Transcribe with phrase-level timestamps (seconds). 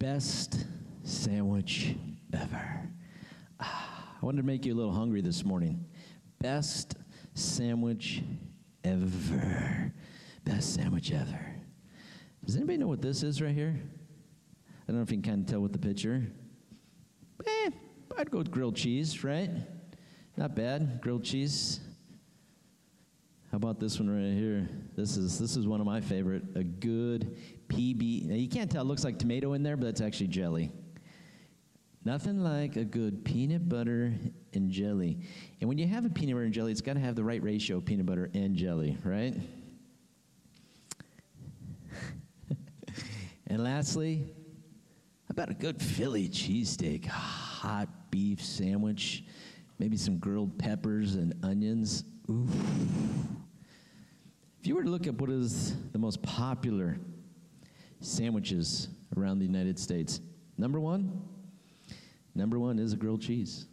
[0.00, 0.64] Best
[1.04, 1.94] sandwich
[2.32, 2.88] ever.
[3.60, 5.84] Ah, I wanted to make you a little hungry this morning.
[6.38, 6.94] Best
[7.34, 8.22] sandwich
[8.82, 9.92] ever.
[10.42, 11.54] Best sandwich ever.
[12.46, 13.78] Does anybody know what this is right here?
[13.78, 16.22] I don't know if you can kind of tell with the picture.
[17.46, 17.70] Eh,
[18.16, 19.50] I'd go with grilled cheese, right?
[20.34, 21.78] Not bad, grilled cheese.
[23.50, 24.66] How about this one right here?
[24.96, 26.44] This is this is one of my favorite.
[26.54, 27.36] A good
[27.70, 28.26] PB.
[28.26, 28.82] Now you can't tell.
[28.82, 30.70] It looks like tomato in there, but it's actually jelly.
[32.04, 34.12] Nothing like a good peanut butter
[34.52, 35.18] and jelly.
[35.60, 37.42] And when you have a peanut butter and jelly, it's got to have the right
[37.42, 39.34] ratio of peanut butter and jelly, right?
[43.46, 44.24] and lastly,
[45.28, 49.24] how about a good Philly cheesesteak, hot beef sandwich,
[49.78, 52.04] maybe some grilled peppers and onions.
[52.30, 52.48] Ooh.
[54.60, 56.98] If you were to look at what is the most popular
[58.00, 60.20] sandwiches around the United States,
[60.58, 61.22] number one,
[62.34, 63.66] number one is a grilled cheese.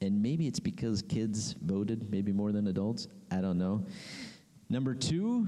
[0.00, 3.08] And maybe it's because kids voted, maybe more than adults.
[3.30, 3.86] I don't know.
[4.68, 5.46] Number two,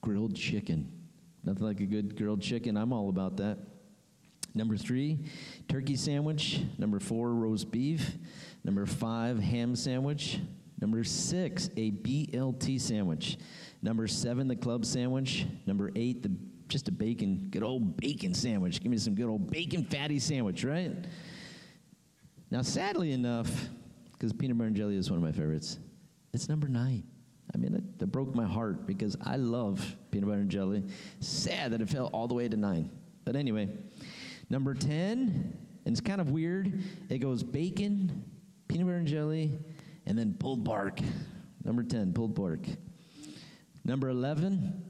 [0.00, 0.90] grilled chicken.
[1.44, 2.76] Nothing like a good grilled chicken.
[2.76, 3.58] I'm all about that.
[4.54, 5.18] Number three,
[5.68, 6.60] turkey sandwich.
[6.76, 8.18] Number four, roast beef.
[8.64, 10.40] Number five, ham sandwich.
[10.80, 13.38] Number six, a BLT sandwich.
[13.80, 15.46] Number seven, the club sandwich.
[15.64, 16.32] Number eight, the
[16.72, 18.80] just a bacon, good old bacon sandwich.
[18.80, 20.92] Give me some good old bacon fatty sandwich, right?
[22.50, 23.68] Now, sadly enough,
[24.12, 25.78] because peanut butter and jelly is one of my favorites,
[26.32, 27.04] it's number nine.
[27.54, 30.82] I mean, that broke my heart because I love peanut butter and jelly.
[31.20, 32.90] Sad that it fell all the way to nine.
[33.24, 33.68] But anyway,
[34.48, 34.88] number 10,
[35.84, 38.24] and it's kind of weird, it goes bacon,
[38.68, 39.58] peanut butter and jelly,
[40.06, 41.00] and then pulled pork.
[41.64, 42.60] Number 10, pulled pork.
[43.84, 44.82] Number 11,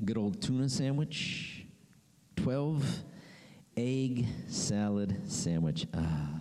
[0.00, 1.66] a good old tuna sandwich.
[2.36, 2.84] 12,
[3.76, 5.86] egg salad sandwich.
[5.94, 6.40] Ah.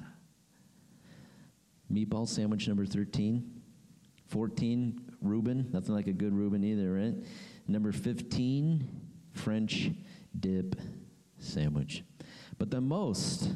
[1.91, 3.61] Meatball sandwich number 13.
[4.27, 5.69] 14, Reuben.
[5.73, 7.13] Nothing like a good Reuben either, right?
[7.67, 8.87] Number 15,
[9.33, 9.91] French
[10.39, 10.75] dip
[11.37, 12.03] sandwich.
[12.57, 13.49] But the most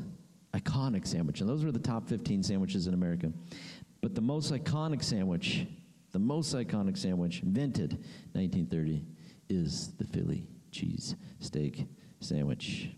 [0.53, 3.31] iconic sandwich, and those were the top 15 sandwiches in America.
[4.01, 5.65] But the most iconic sandwich,
[6.11, 7.91] the most iconic sandwich invented
[8.33, 9.03] 1930
[9.49, 11.85] is the Philly cheese steak
[12.19, 12.89] sandwich.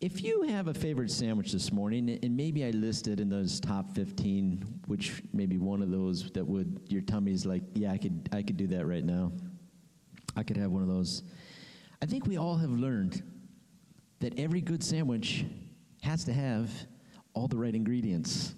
[0.00, 3.90] If you have a favorite sandwich this morning, and maybe I listed in those top
[3.96, 8.42] 15, which maybe one of those that would, your tummy's like, yeah, I could, I
[8.42, 9.32] could do that right now.
[10.36, 11.24] I could have one of those.
[12.00, 13.24] I think we all have learned
[14.20, 15.44] that every good sandwich
[16.02, 16.70] has to have
[17.34, 18.54] all the right ingredients.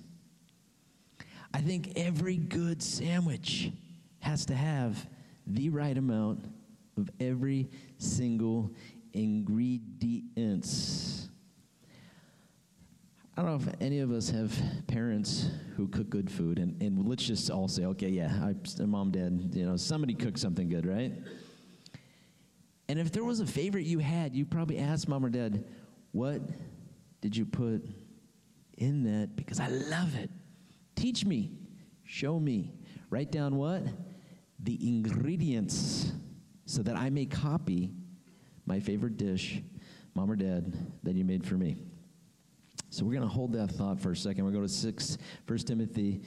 [1.55, 3.73] I think every good sandwich
[4.21, 5.07] has to have
[5.55, 6.45] the right amount
[6.97, 7.69] of every
[7.99, 8.71] single
[9.13, 11.29] ingredients.
[13.37, 14.55] I don't know if any of us have
[14.87, 19.11] parents who cook good food, and, and let's just all say, okay, yeah, I, mom,
[19.11, 21.13] dad, you know, somebody cooked something good, right?
[22.89, 25.65] And if there was a favorite you had, you probably asked mom or dad,
[26.13, 26.43] what
[27.21, 27.83] did you put
[28.77, 29.37] in that?
[29.37, 30.29] Because I love it.
[30.97, 31.53] Teach me,
[32.05, 32.73] show me.
[33.09, 33.85] Write down what?
[34.63, 36.13] The ingredients
[36.67, 37.93] so that I may copy
[38.67, 39.61] my favorite dish,
[40.15, 40.73] mom or dad,
[41.03, 41.79] that you made for me.
[42.91, 44.45] So we're going to hold that thought for a second.
[44.45, 46.23] We're going to go to 6, 1 Timothy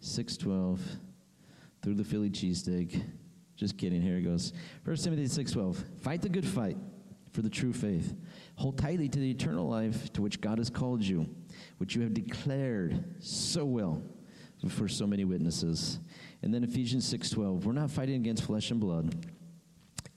[0.00, 0.78] 6.12
[1.82, 3.02] through the Philly cheesesteak.
[3.56, 4.00] Just kidding.
[4.02, 4.52] Here it goes.
[4.84, 6.00] 1 Timothy 6.12.
[6.00, 6.76] Fight the good fight
[7.32, 8.14] for the true faith.
[8.56, 11.28] Hold tightly to the eternal life to which God has called you,
[11.78, 14.02] which you have declared so well
[14.62, 15.98] before so many witnesses.
[16.42, 19.14] And then Ephesians 6:12, we're not fighting against flesh and blood,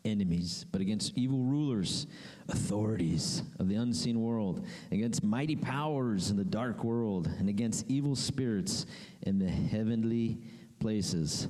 [0.04, 2.08] enemies, but against evil rulers,
[2.50, 8.16] authorities of the unseen world, against mighty powers in the dark world, and against evil
[8.16, 8.86] spirits
[9.22, 10.40] in the heavenly
[10.80, 11.48] places.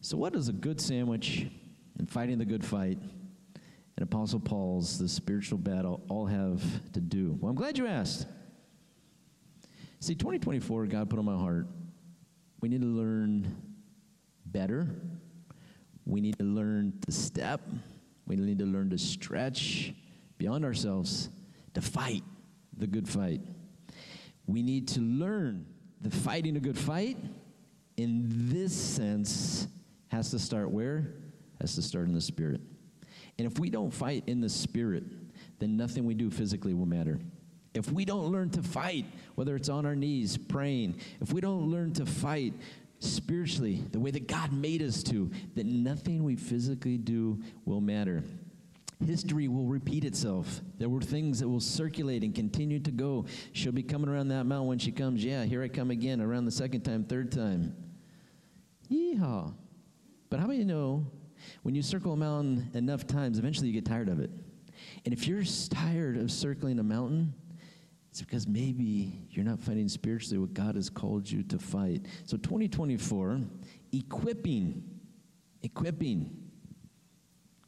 [0.00, 1.46] So what does a good sandwich
[1.98, 2.98] and fighting the good fight
[3.96, 6.62] and Apostle Paul's the spiritual battle all have
[6.92, 7.36] to do?
[7.40, 8.28] Well, I'm glad you asked.
[9.98, 11.66] See, 2024, God put on my heart,
[12.60, 13.56] we need to learn
[14.46, 14.88] better.
[16.06, 17.60] We need to learn to step.
[18.26, 19.92] We need to learn to stretch
[20.38, 21.28] beyond ourselves
[21.74, 22.24] to fight
[22.76, 23.40] the good fight.
[24.46, 25.66] We need to learn
[26.00, 27.18] the fighting a good fight
[27.96, 29.66] in this sense
[30.08, 31.14] has to start where?
[31.60, 32.60] Has to start in the spirit.
[33.38, 35.04] And if we don't fight in the spirit,
[35.58, 37.18] then nothing we do physically will matter.
[37.74, 39.04] If we don't learn to fight,
[39.34, 42.54] whether it's on our knees praying, if we don't learn to fight
[43.00, 48.24] spiritually the way that God made us to, then nothing we physically do will matter.
[49.04, 50.60] History will repeat itself.
[50.78, 53.26] There were things that will circulate and continue to go.
[53.52, 55.24] She'll be coming around that mountain when she comes.
[55.24, 57.76] Yeah, here I come again, around the second time, third time.
[58.90, 59.54] Yeehaw.
[60.30, 61.06] But how many know
[61.62, 64.30] when you circle a mountain enough times, eventually you get tired of it?
[65.04, 67.34] And if you're tired of circling a mountain,
[68.10, 72.06] it's because maybe you're not fighting spiritually what God has called you to fight.
[72.24, 73.40] So 2024,
[73.92, 74.82] equipping,
[75.62, 76.36] equipping,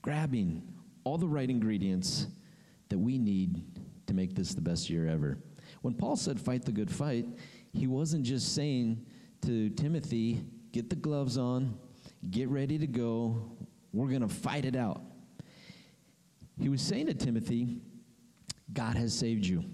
[0.02, 0.62] grabbing
[1.04, 2.26] all the right ingredients
[2.88, 3.62] that we need
[4.06, 5.38] to make this the best year ever.
[5.82, 7.26] When Paul said fight the good fight,
[7.72, 9.04] he wasn't just saying
[9.42, 11.78] to Timothy, get the gloves on,
[12.30, 13.56] get ready to go,
[13.92, 15.02] we're going to fight it out.
[16.60, 17.80] He was saying to Timothy,
[18.72, 19.64] God has saved you.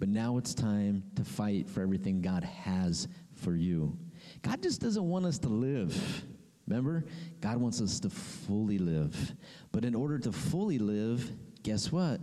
[0.00, 3.96] But now it's time to fight for everything God has for you.
[4.40, 6.24] God just doesn't want us to live.
[6.66, 7.04] Remember?
[7.42, 9.34] God wants us to fully live.
[9.72, 11.30] But in order to fully live,
[11.62, 12.18] guess what?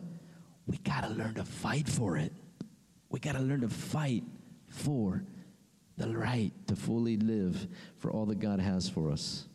[0.65, 2.33] We got to learn to fight for it.
[3.09, 4.23] We got to learn to fight
[4.69, 5.23] for
[5.97, 7.67] the right to fully live
[7.99, 9.45] for all that God has for us.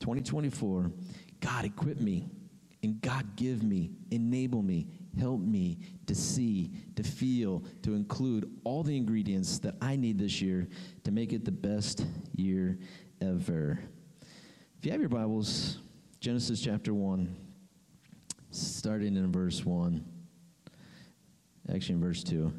[0.00, 0.92] 2024,
[1.40, 2.28] God equip me
[2.82, 8.82] and God give me, enable me, help me to see, to feel, to include all
[8.82, 10.68] the ingredients that I need this year
[11.04, 12.78] to make it the best year
[13.20, 13.78] ever.
[14.78, 15.78] If you have your Bibles,
[16.20, 17.34] Genesis chapter 1,
[18.50, 20.04] starting in verse 1,
[21.72, 22.52] actually in verse 2.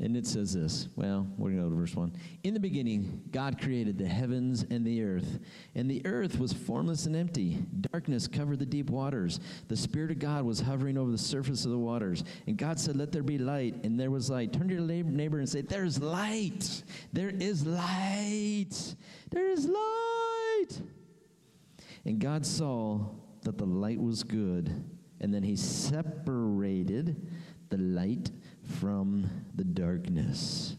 [0.00, 0.88] And it says this.
[0.94, 2.12] Well, we're going to go to verse 1.
[2.44, 5.40] In the beginning, God created the heavens and the earth.
[5.74, 7.58] And the earth was formless and empty.
[7.92, 9.40] Darkness covered the deep waters.
[9.66, 12.22] The Spirit of God was hovering over the surface of the waters.
[12.46, 13.74] And God said, Let there be light.
[13.82, 14.52] And there was light.
[14.52, 16.84] Turn to your neighbor and say, There's light.
[17.12, 18.94] There is light.
[19.30, 20.80] There is light.
[22.04, 23.00] And God saw
[23.42, 24.84] that the light was good.
[25.20, 27.26] And then he separated
[27.70, 28.30] the light
[28.68, 30.76] from the darkness.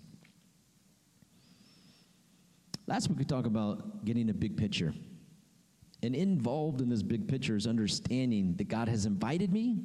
[2.88, 4.94] Last week we talked about getting a big picture.
[6.02, 9.84] And involved in this big picture is understanding that God has invited me,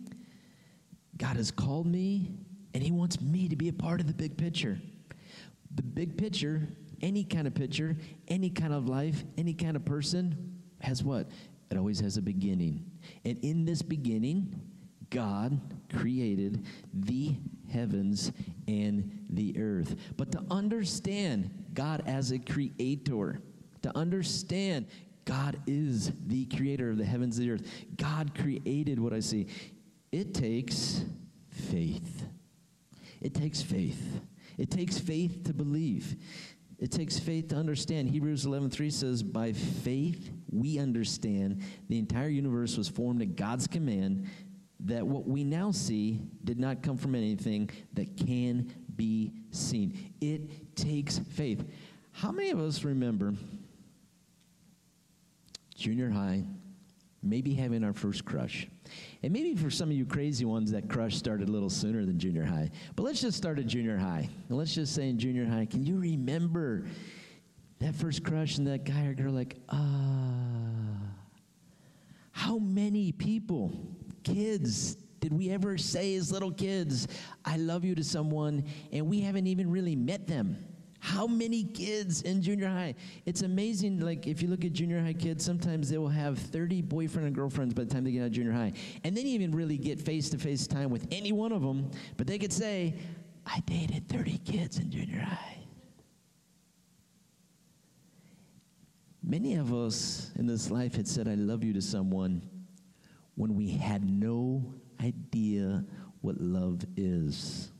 [1.17, 2.31] God has called me,
[2.73, 4.79] and He wants me to be a part of the big picture.
[5.75, 6.69] The big picture,
[7.03, 7.97] any kind of picture,
[8.29, 11.31] any kind of life, any kind of person, has what?
[11.71, 12.85] It always has a beginning.
[13.25, 14.61] And in this beginning,
[15.11, 15.61] God
[15.93, 17.37] created the
[17.75, 18.32] heavens
[18.67, 19.97] and the earth.
[20.17, 23.43] But to understand God as a creator,
[23.82, 24.87] to understand
[25.25, 27.67] God is the creator of the heavens and the earth,
[27.97, 29.49] God created what I see,
[30.12, 31.05] it takes
[31.50, 32.26] faith.
[33.21, 34.20] It takes faith.
[34.56, 36.17] It takes faith to believe.
[36.79, 38.11] It takes faith to understand.
[38.11, 44.27] Hebrews 11:3 says, "By faith we understand the entire universe was formed at God's command,
[44.84, 50.12] that what we now see did not come from anything that can be seen.
[50.20, 51.64] It takes faith.
[52.12, 53.34] How many of us remember
[55.75, 56.44] junior high,
[57.22, 58.69] maybe having our first crush?
[59.22, 62.19] And maybe for some of you crazy ones, that crush started a little sooner than
[62.19, 62.70] junior high.
[62.94, 64.28] But let's just start at junior high.
[64.48, 66.86] And let's just say in junior high, can you remember
[67.81, 69.78] that first crush and that guy or girl like, ah?
[72.32, 73.72] How many people
[74.25, 77.08] kids, did we ever say as little kids,
[77.44, 80.56] I love you to someone, and we haven't even really met them?
[81.01, 82.94] How many kids in junior high?
[83.27, 84.01] It's amazing.
[84.01, 87.34] Like, if you look at junior high kids, sometimes they will have 30 boyfriend and
[87.34, 88.72] girlfriends by the time they get out of junior high.
[89.05, 91.91] And then you even really get face to face time with any one of them,
[92.17, 92.94] but they could say,
[93.46, 95.58] I dated 30 kids in junior high.
[99.22, 102.43] Many of us in this life had said, I love you to someone,
[103.34, 105.84] when we had no idea
[106.20, 107.72] what love is.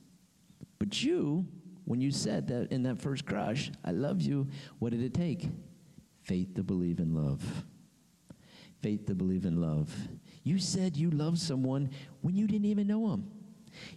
[0.79, 1.47] But you,
[1.85, 4.47] when you said that in that first crush, I love you,
[4.79, 5.49] what did it take?
[6.23, 7.43] Faith to believe in love.
[8.81, 9.95] Faith to believe in love.
[10.43, 11.89] You said you loved someone
[12.21, 13.31] when you didn't even know them.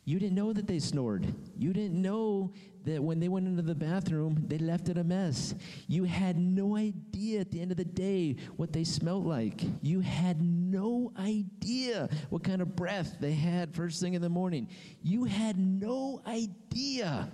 [0.04, 1.32] You didn't know that they snored.
[1.56, 2.52] You didn't know
[2.84, 5.54] that when they went into the bathroom, they left it a mess.
[5.86, 9.62] You had no idea at the end of the day what they smelled like.
[9.82, 14.68] You had no idea what kind of breath they had first thing in the morning.
[15.02, 17.28] You had no idea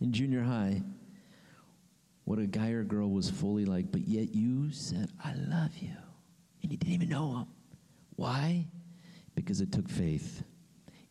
[0.00, 0.82] in junior high
[2.30, 5.96] what a guy or girl was fully like, but yet you said, I love you.
[6.62, 7.46] And you didn't even know him.
[8.14, 8.68] Why?
[9.34, 10.44] Because it took faith.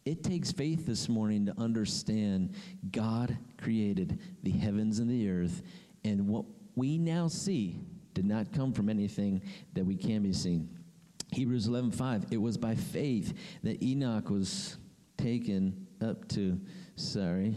[0.09, 2.55] It takes faith this morning to understand
[2.89, 5.61] God created the heavens and the earth,
[6.03, 7.79] and what we now see
[8.15, 9.43] did not come from anything
[9.75, 10.67] that we can be seen.
[11.31, 14.77] Hebrews 11:5 it was by faith that Enoch was
[15.15, 16.59] taken up to
[16.95, 17.53] sorry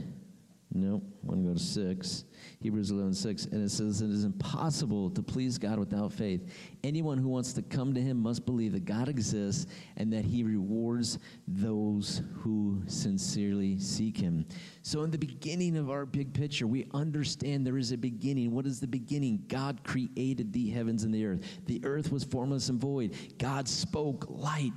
[0.75, 2.25] Nope, want to go to 6.
[2.61, 3.45] Hebrews 11, 6.
[3.47, 6.51] And it says, It is impossible to please God without faith.
[6.83, 9.67] Anyone who wants to come to him must believe that God exists
[9.99, 14.47] and that he rewards those who sincerely seek him.
[14.81, 18.51] So, in the beginning of our big picture, we understand there is a beginning.
[18.53, 19.45] What is the beginning?
[19.49, 21.45] God created the heavens and the earth.
[21.67, 23.15] The earth was formless and void.
[23.39, 24.73] God spoke light,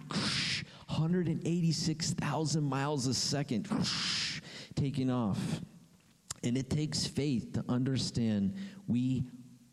[0.88, 3.70] 186,000 miles a second,
[4.76, 5.62] taking off.
[6.46, 8.54] And it takes faith to understand
[8.88, 9.24] we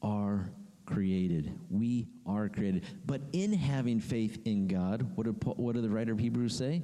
[0.03, 0.51] are
[0.87, 1.53] created.
[1.71, 2.85] We are created.
[3.07, 6.83] But in having faith in God, what Paul, what did the writer of Hebrews say?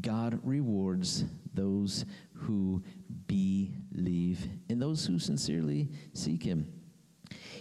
[0.00, 2.82] God rewards those who
[3.26, 6.66] believe and those who sincerely seek Him.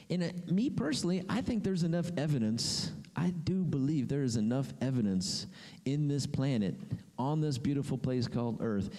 [0.10, 2.92] And uh, me personally, I think there's enough evidence.
[3.16, 5.48] I do believe there is enough evidence
[5.86, 6.76] in this planet,
[7.18, 8.90] on this beautiful place called Earth,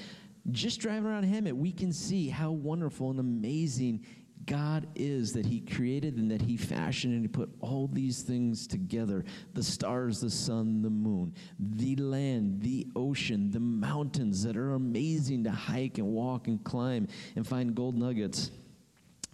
[0.51, 4.05] just driving around Hemet, we can see how wonderful and amazing
[4.47, 8.67] God is that He created and that He fashioned and He put all these things
[8.67, 9.25] together
[9.55, 15.45] the stars, the sun, the moon, the land, the ocean, the mountains that are amazing
[15.45, 18.51] to hike and walk and climb and find gold nuggets.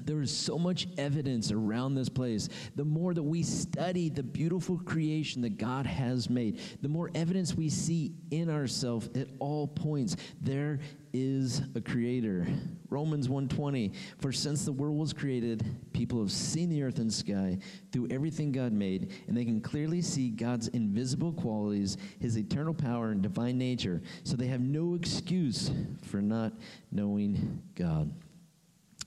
[0.04, 2.49] There is so much evidence around this place.
[2.76, 7.54] The more that we study the beautiful creation that God has made, the more evidence
[7.54, 10.16] we see in ourselves at all points.
[10.40, 10.80] There
[11.12, 12.47] is a creator.
[12.88, 17.59] Romans 1:20 For since the world was created, people have seen the earth and sky
[17.92, 23.11] through everything God made, and they can clearly see God's invisible qualities, his eternal power
[23.11, 24.02] and divine nature.
[24.25, 25.71] So they have no excuse
[26.02, 26.52] for not
[26.90, 28.12] knowing God.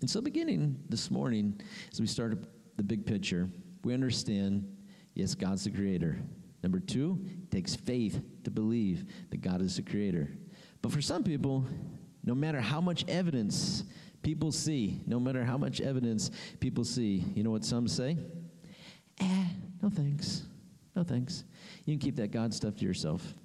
[0.04, 2.38] And so, beginning this morning, as we start
[2.76, 3.48] the big picture,
[3.86, 4.68] we understand
[5.14, 6.20] yes, God's the creator.
[6.62, 10.30] Number two, it takes faith to believe that God is the creator.
[10.82, 11.66] But for some people,
[12.26, 13.86] no matter how much evidence
[14.24, 18.18] people see, no matter how much evidence people see, you know what some say?
[19.22, 19.46] Eh,
[19.82, 20.44] no thanks.
[20.98, 21.46] No thanks.
[21.86, 23.36] You can keep that God stuff to yourself.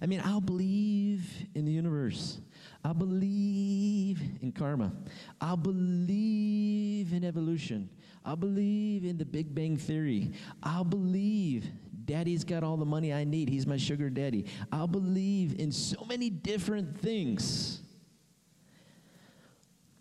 [0.00, 2.38] I mean, I'll believe in the universe.
[2.84, 4.92] I believe in karma.
[5.40, 7.88] I believe in evolution.
[8.24, 10.32] I believe in the Big Bang Theory.
[10.62, 11.66] I believe
[12.04, 13.48] daddy's got all the money I need.
[13.48, 14.44] He's my sugar daddy.
[14.70, 17.80] I believe in so many different things.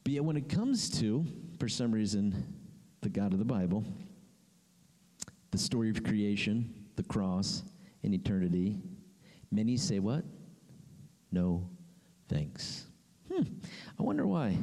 [0.03, 1.25] But yet, when it comes to,
[1.59, 2.53] for some reason,
[2.99, 3.85] the God of the Bible,
[5.51, 7.63] the story of creation, the cross,
[8.03, 8.81] and eternity,
[9.51, 10.25] many say what?
[11.31, 11.69] No
[12.33, 12.87] thanks.
[13.31, 13.43] Hmm,
[13.99, 14.57] I wonder why.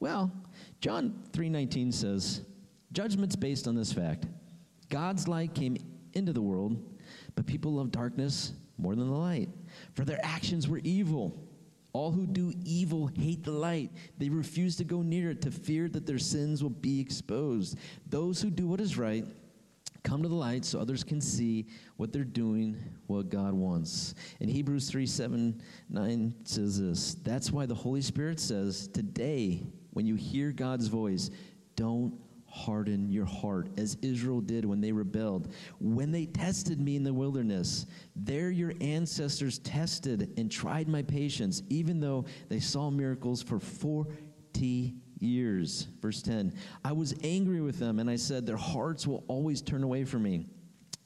[0.00, 0.32] Well,
[0.80, 2.40] John 3:19 says,
[2.92, 4.26] "Judgment's based on this fact.
[4.88, 5.76] God's light came
[6.14, 6.82] into the world,
[7.34, 9.50] but people love darkness more than the light,
[9.92, 11.38] for their actions were evil."
[11.92, 13.92] All who do evil hate the light.
[14.18, 17.78] They refuse to go near it to fear that their sins will be exposed.
[18.10, 19.24] Those who do what is right
[20.04, 22.76] come to the light so others can see what they're doing,
[23.08, 24.14] what God wants.
[24.38, 30.06] In Hebrews 3 7 9 says this That's why the Holy Spirit says, Today, when
[30.06, 31.30] you hear God's voice,
[31.74, 32.14] don't
[32.46, 35.52] harden your heart as Israel did when they rebelled.
[35.80, 41.62] When they tested me in the wilderness, there your ancestors tested and tried my patience,
[41.68, 44.94] even though they saw miracles for 40
[45.24, 45.88] years.
[46.00, 46.54] Verse 10
[46.84, 50.22] I was angry with them, and I said, Their hearts will always turn away from
[50.22, 50.46] me.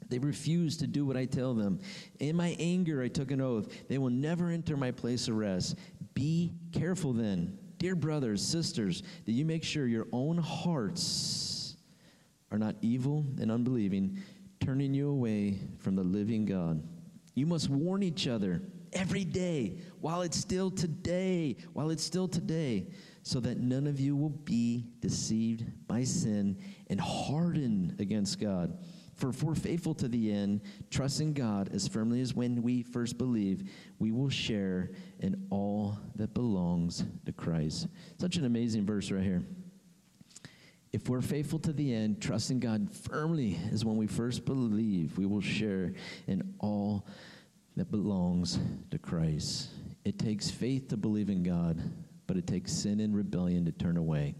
[0.09, 1.81] They refuse to do what I tell them.
[2.19, 3.89] In my anger, I took an oath.
[3.89, 5.77] They will never enter my place of rest.
[6.15, 11.77] Be careful then, dear brothers, sisters, that you make sure your own hearts
[12.51, 14.19] are not evil and unbelieving,
[14.61, 16.83] turning you away from the living God.
[17.35, 22.87] You must warn each other every day while it's still today, while it's still today,
[23.29, 26.57] so that none of you will be deceived by sin
[26.89, 28.79] and hardened against God.
[29.17, 33.19] For if we're faithful to the end, trusting God as firmly as when we first
[33.19, 37.89] believe, we will share in all that belongs to Christ.
[38.17, 39.43] Such an amazing verse right here.
[40.95, 45.27] If we're faithful to the end, trusting God firmly as when we first believe, we
[45.27, 45.93] will share
[46.27, 47.07] in all
[47.77, 48.59] that belongs
[48.91, 49.69] to Christ.
[50.07, 51.79] It takes faith to believe in God,
[52.29, 54.37] but it takes sin and rebellion to turn away.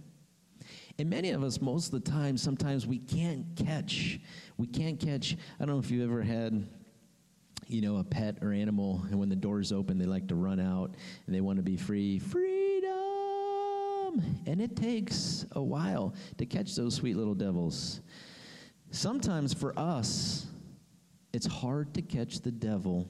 [0.99, 4.21] And many of us, most of the time, sometimes we can't catch.
[4.57, 5.37] We can't catch.
[5.59, 6.69] I don't know if you've ever had,
[7.67, 10.61] you know, a pet or animal, and when the doors open, they like to run
[10.61, 10.95] out
[11.27, 12.19] and they want to be free.
[12.19, 12.93] Freedom!
[14.47, 18.01] And it takes a while to catch those sweet little devils.
[18.91, 20.47] Sometimes for us,
[21.33, 23.09] It's hard to catch the devil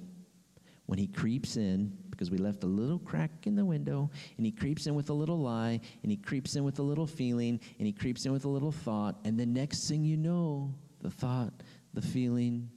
[0.86, 4.50] when he creeps in because we left a little crack in the window and he
[4.50, 7.86] creeps in with a little lie and he creeps in with a little feeling and
[7.86, 11.52] he creeps in with a little thought and the next thing you know the thought
[11.94, 12.68] the feeling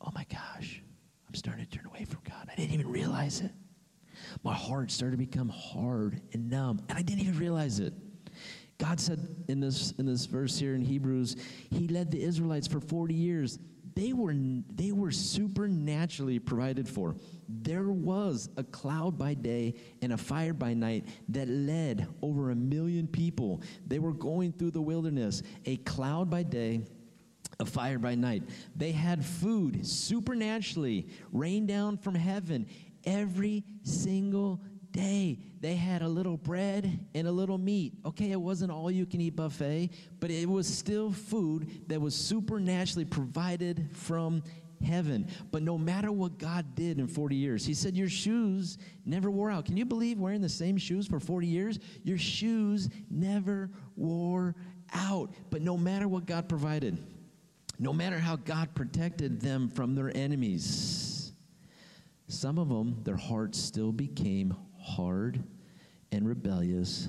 [0.00, 0.80] oh my gosh
[1.28, 2.48] i'm starting to turn away from god.
[2.50, 3.50] I didn't even realize it.
[4.42, 7.92] My heart started to become hard and numb and i didn't even realize it.
[8.78, 11.36] God said in this in this verse here in hebrews
[11.70, 13.58] he led the israelites for 40 years
[13.96, 14.34] they were,
[14.74, 17.16] they were supernaturally provided for.
[17.48, 22.54] There was a cloud by day and a fire by night that led over a
[22.54, 23.62] million people.
[23.86, 26.82] They were going through the wilderness, a cloud by day,
[27.58, 28.42] a fire by night.
[28.76, 32.66] They had food supernaturally rain down from heaven
[33.04, 34.60] every single
[34.96, 37.94] day they had a little bread and a little meat.
[38.04, 42.14] Okay, it wasn't all you can eat buffet, but it was still food that was
[42.14, 44.42] supernaturally provided from
[44.84, 45.28] heaven.
[45.50, 49.50] But no matter what God did in 40 years, He said, Your shoes never wore
[49.50, 49.66] out.
[49.66, 51.78] Can you believe wearing the same shoes for 40 years?
[52.02, 54.54] Your shoes never wore
[54.92, 55.32] out.
[55.50, 56.98] But no matter what God provided,
[57.78, 61.32] no matter how God protected them from their enemies,
[62.28, 65.42] some of them, their hearts still became hard
[66.12, 67.08] and rebellious,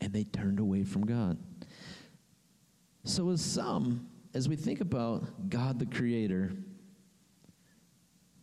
[0.00, 1.36] and they turned away from God.
[3.04, 6.52] So, as some, as we think about God the Creator,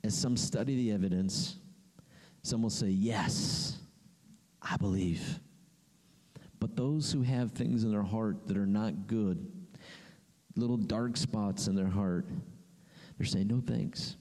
[0.04, 1.58] as some study the evidence,
[2.44, 3.78] some will say, Yes,
[4.62, 5.40] I believe.
[6.60, 9.52] But those who have things in their heart that are not good,
[10.56, 12.28] little dark spots in their heart,
[13.18, 14.16] they're saying, No thanks.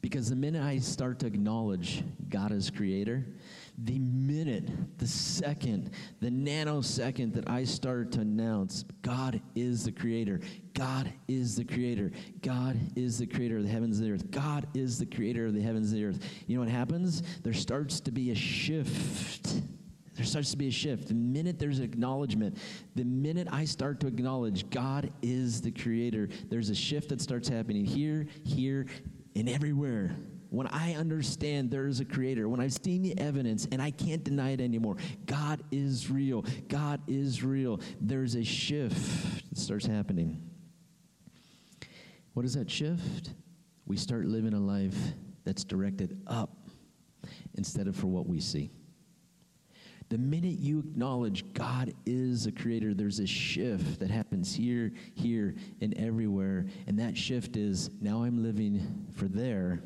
[0.00, 3.26] Because the minute I start to acknowledge God as creator,
[3.76, 5.90] the minute, the second,
[6.20, 10.40] the nanosecond that I start to announce God is the creator,
[10.72, 14.66] God is the creator, God is the creator of the heavens and the earth, God
[14.74, 17.22] is the creator of the heavens and the earth, you know what happens?
[17.42, 19.60] There starts to be a shift.
[20.14, 21.08] There starts to be a shift.
[21.08, 22.58] The minute there's acknowledgement,
[22.94, 27.48] the minute I start to acknowledge God is the creator, there's a shift that starts
[27.48, 28.86] happening here, here,
[29.34, 30.16] and everywhere.
[30.50, 34.24] When I understand there is a creator, when I've seen the evidence and I can't
[34.24, 36.44] deny it anymore, God is real.
[36.68, 37.80] God is real.
[38.00, 40.42] There's a shift that starts happening.
[42.34, 43.30] What is that shift?
[43.86, 44.98] We start living a life
[45.44, 46.68] that's directed up
[47.54, 48.70] instead of for what we see.
[50.10, 55.54] The minute you acknowledge God is a creator, there's a shift that happens here, here,
[55.80, 56.66] and everywhere.
[56.88, 59.80] And that shift is now I'm living for there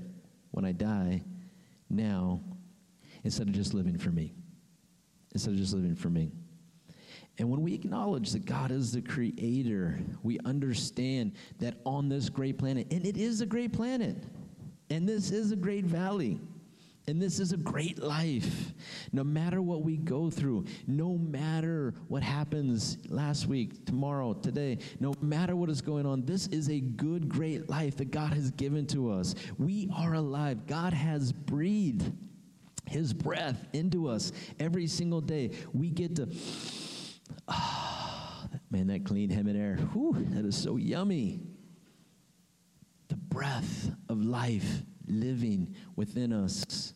[0.52, 1.22] when I die,
[1.90, 2.40] now,
[3.22, 4.32] instead of just living for me.
[5.34, 6.32] Instead of just living for me.
[7.37, 12.56] And when we acknowledge that God is the creator, we understand that on this great
[12.56, 14.16] planet, and it is a great planet,
[14.88, 16.40] and this is a great valley
[17.07, 18.73] and this is a great life.
[19.12, 25.12] No matter what we go through, no matter what happens last week, tomorrow, today, no
[25.21, 28.87] matter what is going on, this is a good, great life that God has given
[28.88, 29.35] to us.
[29.59, 30.67] We are alive.
[30.67, 32.11] God has breathed
[32.87, 35.51] His breath into us every single day.
[35.75, 36.29] We get to,
[37.49, 41.40] oh, man, that clean heaven air, whew, that is so yummy.
[43.09, 46.95] The breath of life living within us.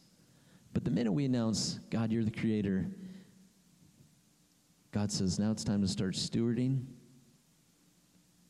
[0.73, 2.87] But the minute we announce, God, you're the creator,
[4.93, 6.85] God says, now it's time to start stewarding,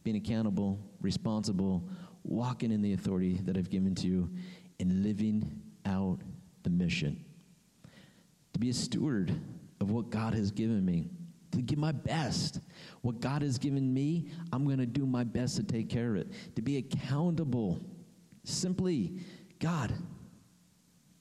[0.04, 1.88] being accountable, responsible,
[2.24, 4.30] walking in the authority that I've given to you,
[4.80, 6.20] and living out
[6.62, 7.24] the mission.
[8.52, 9.32] To be a steward
[9.80, 11.10] of what God has given me,
[11.52, 12.60] to give my best.
[13.00, 16.16] What God has given me, I'm going to do my best to take care of
[16.16, 16.28] it.
[16.56, 17.80] To be accountable.
[18.44, 19.18] Simply
[19.58, 19.92] God,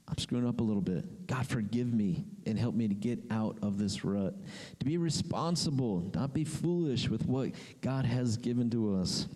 [0.06, 1.26] I'm screwing up a little bit.
[1.26, 4.34] God, forgive me and help me to get out of this rut.
[4.78, 9.28] To be responsible, not be foolish with what God has given to us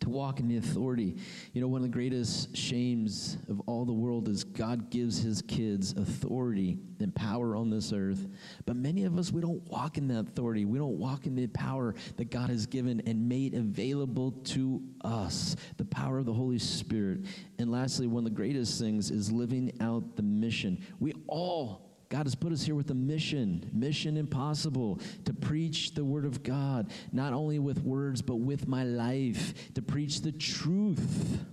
[0.00, 1.16] to walk in the authority.
[1.52, 5.42] You know, one of the greatest shames of all the world is God gives his
[5.42, 8.26] kids authority and power on this earth.
[8.66, 10.64] But many of us, we don't walk in that authority.
[10.64, 15.56] We don't walk in the power that God has given and made available to us
[15.76, 17.24] the power of the Holy Spirit.
[17.58, 20.84] And lastly, one of the greatest things is living out the mission.
[21.00, 26.04] We all God has put us here with a mission, mission impossible, to preach the
[26.04, 31.44] Word of God, not only with words, but with my life, to preach the truth.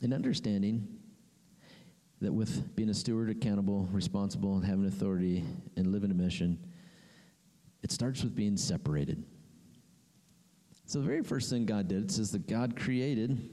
[0.00, 0.86] And understanding
[2.20, 5.44] that with being a steward, accountable, responsible, and having authority
[5.76, 6.56] and living a mission,
[7.82, 9.24] it starts with being separated.
[10.86, 13.50] So the very first thing God did, it says that God created,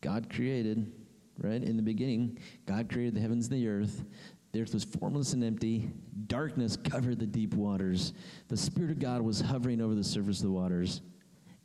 [0.00, 0.92] God created,
[1.38, 1.62] right?
[1.62, 4.04] In the beginning, God created the heavens and the earth.
[4.52, 5.90] The earth was formless and empty.
[6.26, 8.12] Darkness covered the deep waters.
[8.48, 11.02] The Spirit of God was hovering over the surface of the waters.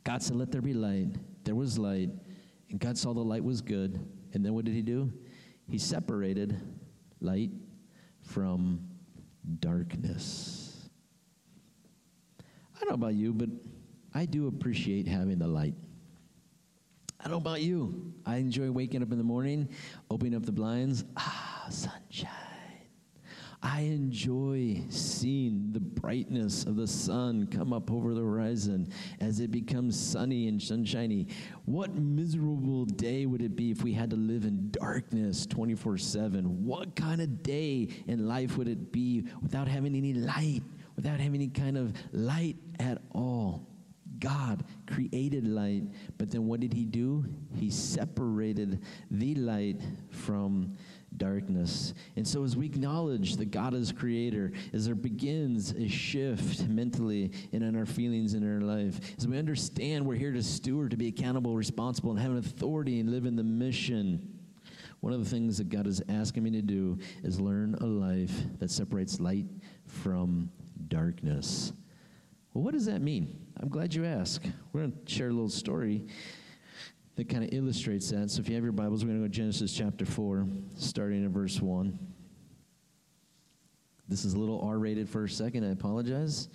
[0.04, 1.08] God said, Let there be light.
[1.44, 2.10] There was light.
[2.70, 3.98] And God saw the light was good.
[4.32, 5.12] And then what did He do?
[5.66, 6.60] He separated
[7.20, 7.50] light
[8.22, 8.80] from
[9.60, 10.88] darkness.
[12.40, 13.48] I don't know about you, but
[14.12, 15.74] I do appreciate having the light.
[17.24, 18.12] I don't know about you.
[18.26, 19.70] I enjoy waking up in the morning,
[20.10, 21.04] opening up the blinds.
[21.16, 22.28] Ah, sunshine.
[23.62, 29.50] I enjoy seeing the brightness of the sun come up over the horizon as it
[29.50, 31.28] becomes sunny and sunshiny.
[31.64, 36.66] What miserable day would it be if we had to live in darkness 24 7?
[36.66, 40.62] What kind of day in life would it be without having any light,
[40.94, 43.73] without having any kind of light at all?
[44.18, 45.84] God created light,
[46.18, 47.24] but then what did he do?
[47.54, 50.76] He separated the light from
[51.16, 51.94] darkness.
[52.16, 57.30] And so, as we acknowledge that God is creator, as there begins a shift mentally
[57.52, 60.96] and in our feelings in our life, as we understand we're here to steward, to
[60.96, 64.30] be accountable, responsible, and have an authority and live in the mission.
[65.00, 68.32] One of the things that God is asking me to do is learn a life
[68.58, 69.46] that separates light
[69.86, 70.50] from
[70.88, 71.72] darkness.
[72.54, 73.43] Well, what does that mean?
[73.60, 74.46] I'm glad you asked.
[74.72, 76.06] We're going to share a little story
[77.16, 78.30] that kind of illustrates that.
[78.30, 81.24] So if you have your Bibles, we're going to go to Genesis chapter 4, starting
[81.24, 81.96] at verse 1.
[84.08, 85.64] This is a little R rated for a second.
[85.64, 86.48] I apologize.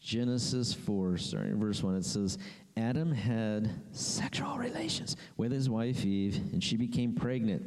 [0.00, 2.38] Genesis 4, starting at verse 1, it says,
[2.76, 7.62] Adam had sexual relations with his wife Eve, and she became pregnant.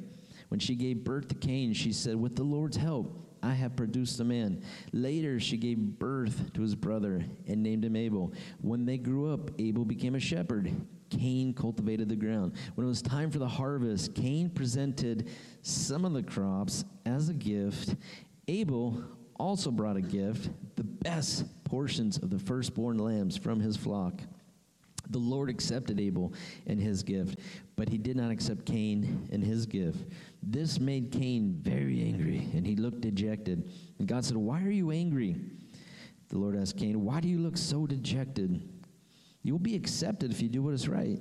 [0.48, 4.20] When she gave birth to Cain, she said, With the Lord's help, I have produced
[4.22, 4.64] a man.
[4.94, 8.34] Later, she gave birth to his brother and named him Abel.
[8.62, 10.72] When they grew up, Abel became a shepherd.
[11.10, 12.54] Cain cultivated the ground.
[12.76, 15.30] When it was time for the harvest, Cain presented
[15.62, 17.96] some of the crops as a gift.
[18.48, 19.04] Abel
[19.36, 24.22] also brought a gift, the best portions of the firstborn lambs from his flock.
[25.10, 26.34] The Lord accepted Abel
[26.66, 27.40] and his gift,
[27.76, 30.08] but he did not accept Cain and his gift.
[30.42, 33.70] This made Cain very angry, and he looked dejected.
[34.00, 35.36] And God said, Why are you angry?
[36.30, 38.68] The Lord asked Cain, Why do you look so dejected?
[39.44, 41.20] You will be accepted if you do what is right.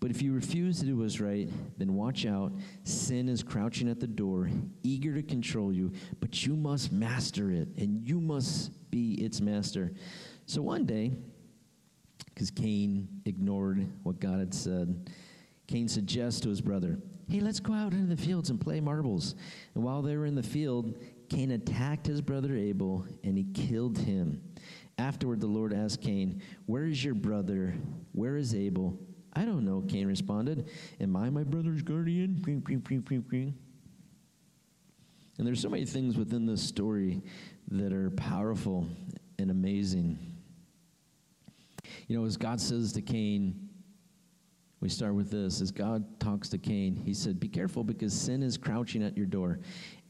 [0.00, 2.52] But if you refuse to do what is right, then watch out.
[2.84, 4.50] Sin is crouching at the door,
[4.82, 9.92] eager to control you, but you must master it, and you must be its master.
[10.46, 11.12] So one day,
[12.26, 15.10] because Cain ignored what God had said,
[15.66, 19.36] Cain suggests to his brother, Hey, let's go out into the fields and play marbles.
[19.76, 23.98] And while they were in the field, Cain attacked his brother Abel and he killed
[23.98, 24.42] him.
[24.98, 27.74] Afterward, the Lord asked Cain, Where is your brother?
[28.12, 28.98] Where is Abel?
[29.32, 30.68] I don't know, Cain responded.
[31.00, 32.42] Am I my brother's guardian?
[35.38, 37.22] And there's so many things within this story
[37.70, 38.86] that are powerful
[39.38, 40.18] and amazing.
[42.10, 43.68] You know, as God says to Cain,
[44.80, 45.60] we start with this.
[45.60, 49.26] As God talks to Cain, he said, Be careful because sin is crouching at your
[49.26, 49.60] door.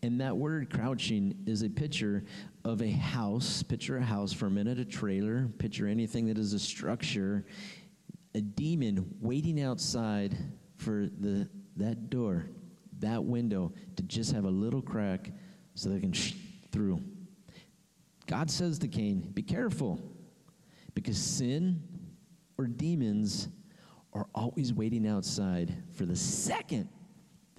[0.02, 2.24] And that word crouching is a picture
[2.64, 3.62] of a house.
[3.62, 5.48] Picture a house for a minute, a trailer.
[5.58, 7.44] Picture anything that is a structure.
[8.34, 10.38] A demon waiting outside
[10.78, 12.46] for the, that door,
[13.00, 15.32] that window, to just have a little crack
[15.74, 16.32] so they can sh-
[16.72, 16.98] through.
[18.26, 20.00] God says to Cain, Be careful
[21.02, 21.82] because sin
[22.58, 23.48] or demons
[24.12, 26.88] are always waiting outside for the second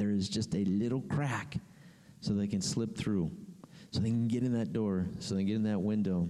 [0.02, 1.58] there is just a little crack
[2.22, 3.32] so they can slip through,
[3.92, 6.28] so they can get in that door, so they can get in that window.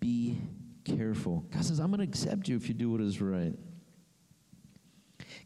[0.00, 0.38] Be
[0.84, 1.44] careful.
[1.50, 3.54] God says, I'm going to accept you if you do what is right.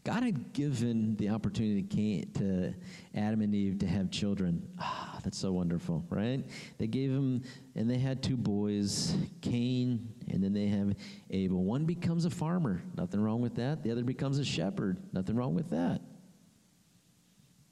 [0.05, 2.75] God had given the opportunity to
[3.15, 4.65] Adam and Eve to have children.
[4.79, 6.45] Ah, that's so wonderful, right?
[6.77, 7.41] They gave them,
[7.73, 10.93] and they had two boys, Cain, and then they have
[11.31, 11.63] Abel.
[11.63, 13.81] One becomes a farmer, nothing wrong with that.
[13.81, 16.01] The other becomes a shepherd, nothing wrong with that.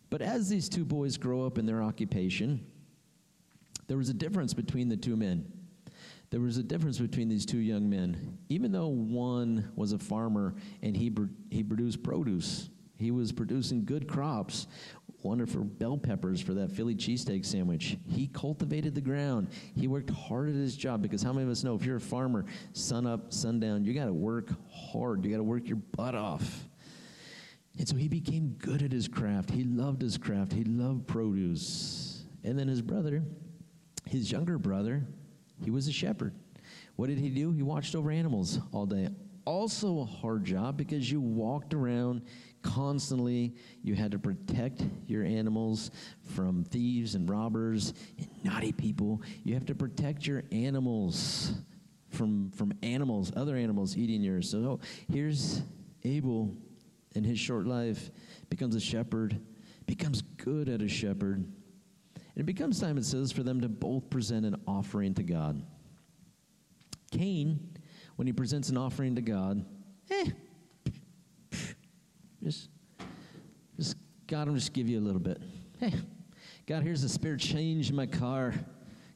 [0.10, 2.66] But as these two boys grow up in their occupation,
[3.88, 5.46] there was a difference between the two men.
[6.34, 8.40] There was a difference between these two young men.
[8.50, 11.16] Even though one was a farmer and he,
[11.52, 14.66] he produced produce, he was producing good crops,
[15.22, 17.98] wonderful bell peppers for that Philly cheesesteak sandwich.
[18.10, 19.50] He cultivated the ground.
[19.76, 22.02] He worked hard at his job because how many of us know if you're a
[22.02, 25.24] farmer, sun up, sundown, you got to work hard.
[25.24, 26.68] You got to work your butt off.
[27.78, 29.52] And so he became good at his craft.
[29.52, 30.52] He loved his craft.
[30.52, 32.24] He loved produce.
[32.44, 33.22] And then his brother,
[34.08, 35.06] his younger brother,
[35.62, 36.34] he was a shepherd.
[36.96, 37.52] What did he do?
[37.52, 39.10] He watched over animals all day,
[39.46, 42.22] Also, a hard job because you walked around
[42.62, 43.54] constantly.
[43.82, 45.92] You had to protect your animals
[46.24, 49.22] from thieves and robbers and naughty people.
[49.44, 51.54] You have to protect your animals
[52.10, 54.50] from, from animals, other animals eating yours.
[54.50, 54.80] So
[55.12, 55.62] here's
[56.04, 56.56] Abel
[57.16, 58.12] in his short life,
[58.50, 59.40] becomes a shepherd,
[59.86, 61.46] becomes good at a shepherd.
[62.36, 65.62] It becomes time, it says, for them to both present an offering to God.
[67.12, 67.60] Cain,
[68.16, 69.64] when he presents an offering to God,
[70.10, 70.26] eh,
[72.44, 72.70] just,
[73.78, 75.40] just God, I'm just give you a little bit.
[75.80, 75.94] Hey,
[76.66, 78.54] God, here's a spare change in my car.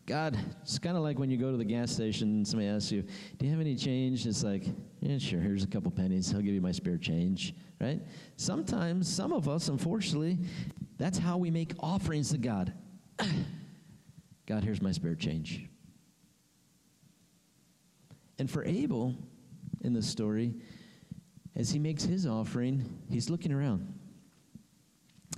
[0.06, 2.92] God, it's kind of like when you go to the gas station and somebody asks
[2.92, 3.04] you,
[3.38, 4.26] Do you have any change?
[4.26, 4.66] It's like,
[5.02, 6.34] Yeah, sure, here's a couple pennies.
[6.34, 8.00] I'll give you my spare change, right?
[8.36, 10.38] Sometimes, some of us, unfortunately,
[10.98, 12.74] that's how we make offerings to God.
[14.46, 15.68] God, here's my spare change.
[18.40, 19.16] And for Abel,
[19.82, 20.54] in the story,
[21.56, 23.94] as he makes his offering, he's looking around.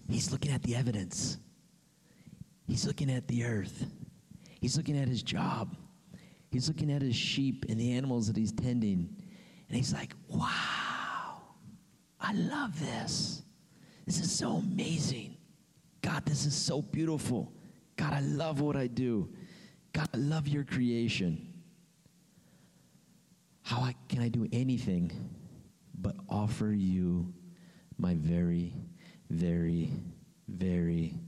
[0.10, 1.38] He's looking at the evidence.
[2.68, 3.86] He's looking at the earth.
[4.60, 5.76] He's looking at his job.
[6.52, 9.15] He's looking at his sheep and the animals that he's tending.
[9.68, 11.42] And he's like, wow,
[12.20, 13.44] I love this.
[14.06, 15.38] This is so amazing.
[16.02, 17.54] God, this is so beautiful.
[18.00, 19.28] God, I love what I do.
[19.92, 21.54] God, I love your creation.
[23.64, 25.12] How I, can I do anything
[26.00, 27.34] but offer you
[27.98, 28.74] my very,
[29.30, 29.92] very,
[30.48, 31.20] very,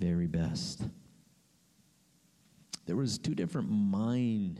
[0.00, 0.82] very best?
[2.88, 4.58] there was two different mind,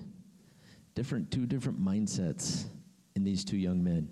[0.94, 2.66] different two different mindsets
[3.16, 4.06] in these two young men.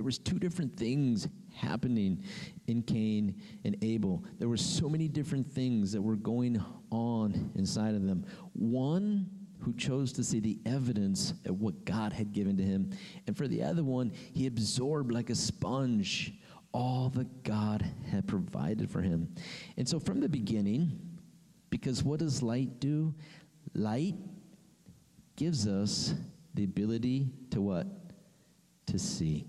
[0.00, 2.24] There was two different things happening
[2.68, 4.24] in Cain and Abel.
[4.38, 6.58] There were so many different things that were going
[6.90, 8.24] on inside of them.
[8.54, 12.92] One who chose to see the evidence of what God had given to him,
[13.26, 16.32] and for the other one, he absorbed like a sponge
[16.72, 19.28] all that God had provided for him.
[19.76, 20.98] And so from the beginning,
[21.68, 23.14] because what does light do?
[23.74, 24.14] Light
[25.36, 26.14] gives us
[26.54, 27.86] the ability to what?
[28.86, 29.46] To see.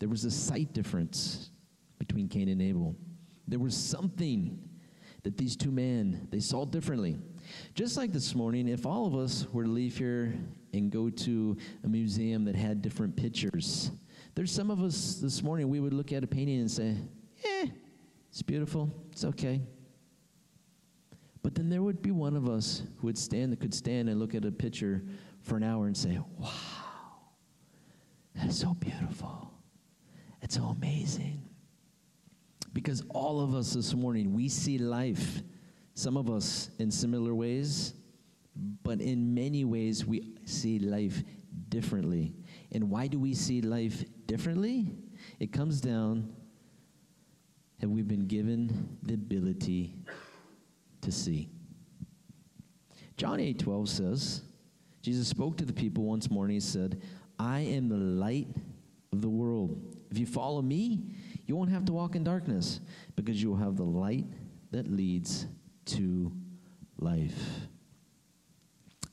[0.00, 1.50] There was a sight difference
[1.98, 2.96] between Cain and Abel.
[3.46, 4.58] There was something
[5.22, 7.18] that these two men they saw differently.
[7.74, 10.34] Just like this morning, if all of us were to leave here
[10.72, 13.90] and go to a museum that had different pictures,
[14.34, 16.96] there's some of us this morning we would look at a painting and say,
[17.44, 17.68] "Eh,
[18.30, 18.90] it's beautiful.
[19.12, 19.60] It's okay.
[21.42, 24.18] But then there would be one of us who would stand that could stand and
[24.18, 25.02] look at a picture
[25.40, 26.50] for an hour and say, Wow,
[28.36, 29.49] that is so beautiful.
[30.42, 31.42] It's so amazing.
[32.72, 35.42] Because all of us this morning, we see life,
[35.94, 37.94] some of us in similar ways,
[38.82, 41.22] but in many ways we see life
[41.68, 42.34] differently.
[42.72, 44.92] And why do we see life differently?
[45.38, 46.32] It comes down
[47.80, 49.96] that we've been given the ability
[51.00, 51.48] to see.
[53.16, 54.42] John 8 12 says,
[55.02, 57.02] Jesus spoke to the people once more and he said,
[57.38, 58.48] I am the light
[59.12, 59.96] of the world.
[60.10, 61.02] If you follow me,
[61.46, 62.80] you won't have to walk in darkness
[63.16, 64.26] because you will have the light
[64.72, 65.46] that leads
[65.86, 66.32] to
[66.98, 67.38] life.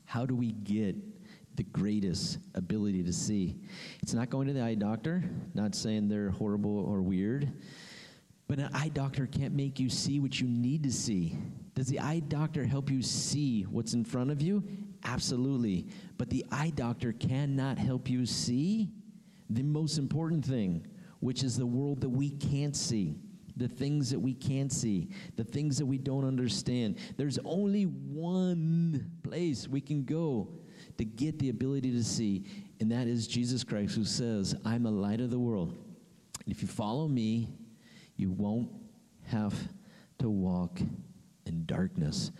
[0.06, 0.96] How do we get
[1.56, 3.58] the greatest ability to see?
[4.02, 7.52] It's not going to the eye doctor, not saying they're horrible or weird,
[8.48, 11.38] but an eye doctor can't make you see what you need to see.
[11.76, 14.64] Does the eye doctor help you see what's in front of you?
[15.04, 15.88] Absolutely.
[16.18, 18.90] But the eye doctor cannot help you see
[19.50, 20.86] the most important thing,
[21.20, 23.16] which is the world that we can't see,
[23.56, 26.98] the things that we can't see, the things that we don't understand.
[27.18, 30.50] There's only one place we can go
[30.98, 32.46] to get the ability to see,
[32.80, 35.70] and that is Jesus Christ, who says, I'm the light of the world.
[36.46, 37.50] And if you follow me,
[38.16, 38.70] you won't
[39.26, 39.54] have
[40.20, 40.80] to walk
[41.46, 42.32] in darkness.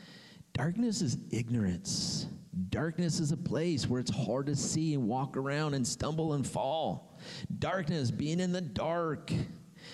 [0.54, 2.28] Darkness is ignorance.
[2.70, 6.48] Darkness is a place where it's hard to see and walk around and stumble and
[6.48, 7.20] fall.
[7.60, 9.32] Darkness, being in the dark,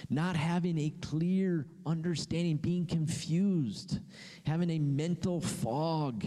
[0.10, 4.00] not having a clear understanding, being confused,
[4.46, 6.24] having a mental fog.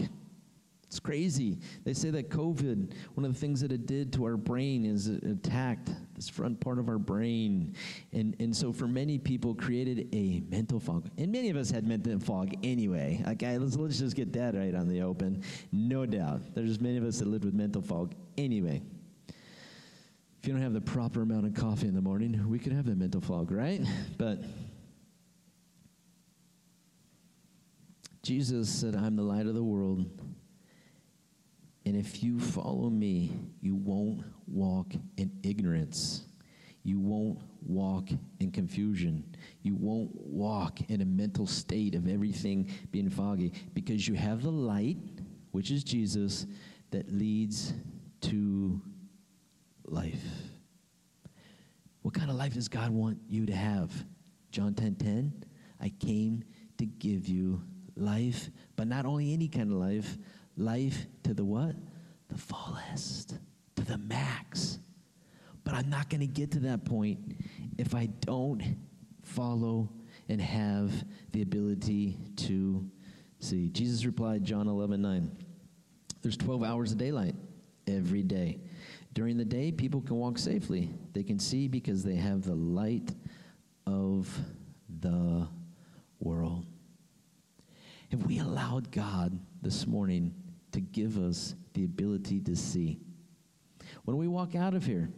[0.87, 1.59] It's crazy.
[1.83, 5.07] They say that COVID, one of the things that it did to our brain is
[5.07, 7.75] it attacked this front part of our brain.
[8.13, 11.09] And, and so for many people, created a mental fog.
[11.17, 13.21] And many of us had mental fog anyway.
[13.27, 15.43] Okay, let's, let's just get that right on the open.
[15.73, 16.55] No doubt.
[16.55, 18.81] There's many of us that lived with mental fog anyway.
[19.27, 22.85] If you don't have the proper amount of coffee in the morning, we could have
[22.85, 23.81] the mental fog, right?
[24.17, 24.41] But
[28.23, 30.09] Jesus said, I'm the light of the world.
[31.87, 36.25] And if you follow me, you won't walk in ignorance.
[36.83, 38.09] You won't walk
[38.41, 39.23] in confusion.
[39.61, 44.51] You won't walk in a mental state of everything being foggy because you have the
[44.51, 44.97] light,
[45.51, 46.45] which is Jesus,
[46.91, 47.73] that leads
[48.19, 48.81] to
[49.85, 50.25] life.
[52.01, 53.93] What kind of life does God want you to have?
[54.51, 55.45] John 10 10,
[55.79, 56.43] I came
[56.79, 57.61] to give you
[57.95, 60.17] life, but not only any kind of life,
[60.57, 61.75] life to the what?
[62.29, 63.37] The fullest,
[63.75, 64.79] to the max.
[65.63, 67.19] But I'm not going to get to that point
[67.77, 68.63] if I don't
[69.23, 69.89] follow
[70.29, 70.91] and have
[71.31, 72.89] the ability to
[73.39, 73.69] see.
[73.69, 75.31] Jesus replied, John 11 9,
[76.21, 77.35] there's 12 hours of daylight
[77.87, 78.59] every day.
[79.13, 80.89] During the day, people can walk safely.
[81.13, 83.13] They can see because they have the light
[83.85, 84.37] of
[85.01, 85.47] the
[86.19, 86.65] world.
[88.11, 90.33] Have we allowed God this morning
[90.71, 92.99] to give us the ability to see?
[94.05, 95.09] When we walk out of here,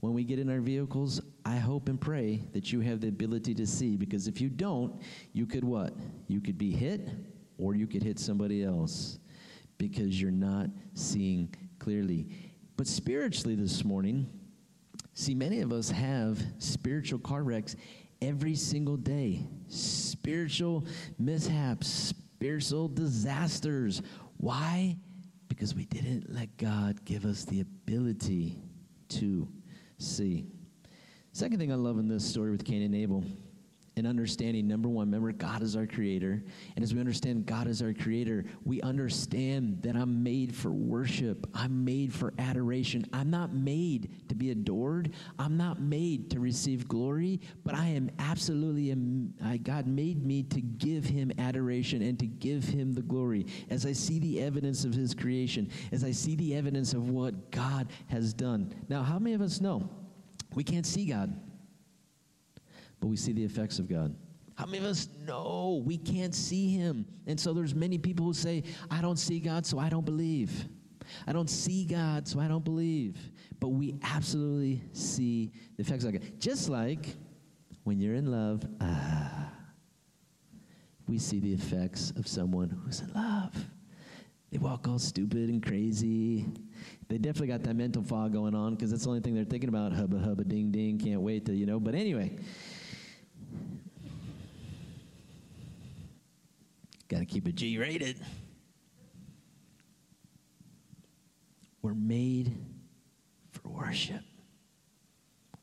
[0.00, 3.54] when we get in our vehicles, I hope and pray that you have the ability
[3.54, 5.00] to see because if you don't,
[5.32, 5.94] you could what?
[6.26, 7.08] You could be hit
[7.58, 9.18] or you could hit somebody else
[9.78, 12.28] because you're not seeing clearly.
[12.76, 14.26] But spiritually this morning,
[15.12, 17.76] see, many of us have spiritual car wrecks
[18.22, 19.46] every single day.
[19.68, 20.86] Spiritual
[21.18, 24.02] mishaps, spiritual disasters.
[24.40, 24.96] Why?
[25.48, 28.58] Because we didn't let God give us the ability
[29.10, 29.46] to
[29.98, 30.46] see.
[31.32, 33.22] Second thing I love in this story with Cain and Abel
[33.96, 36.42] and understanding number one, remember, God is our creator.
[36.76, 41.46] And as we understand God is our creator, we understand that I'm made for worship.
[41.54, 43.04] I'm made for adoration.
[43.12, 45.12] I'm not made to be adored.
[45.38, 48.96] I'm not made to receive glory, but I am absolutely,
[49.44, 53.46] I, God made me to give him adoration and to give him the glory.
[53.70, 57.50] As I see the evidence of his creation, as I see the evidence of what
[57.50, 58.72] God has done.
[58.88, 59.90] Now, how many of us know
[60.54, 61.38] we can't see God?
[63.00, 64.14] But we see the effects of God.
[64.56, 67.06] How many of us know we can't see him?
[67.26, 70.66] And so there's many people who say, I don't see God, so I don't believe.
[71.26, 73.16] I don't see God, so I don't believe.
[73.58, 76.22] But we absolutely see the effects of God.
[76.38, 77.16] Just like
[77.84, 79.50] when you're in love, ah,
[81.08, 83.54] we see the effects of someone who's in love.
[84.50, 86.46] They walk all stupid and crazy.
[87.08, 89.68] They definitely got that mental fog going on because that's the only thing they're thinking
[89.68, 89.92] about.
[89.92, 90.98] Hubba, hubba, ding, ding.
[90.98, 91.78] Can't wait to, you know.
[91.78, 92.36] But anyway,
[97.10, 98.20] Got to keep it G rated.
[101.82, 102.56] We're made
[103.50, 104.22] for worship.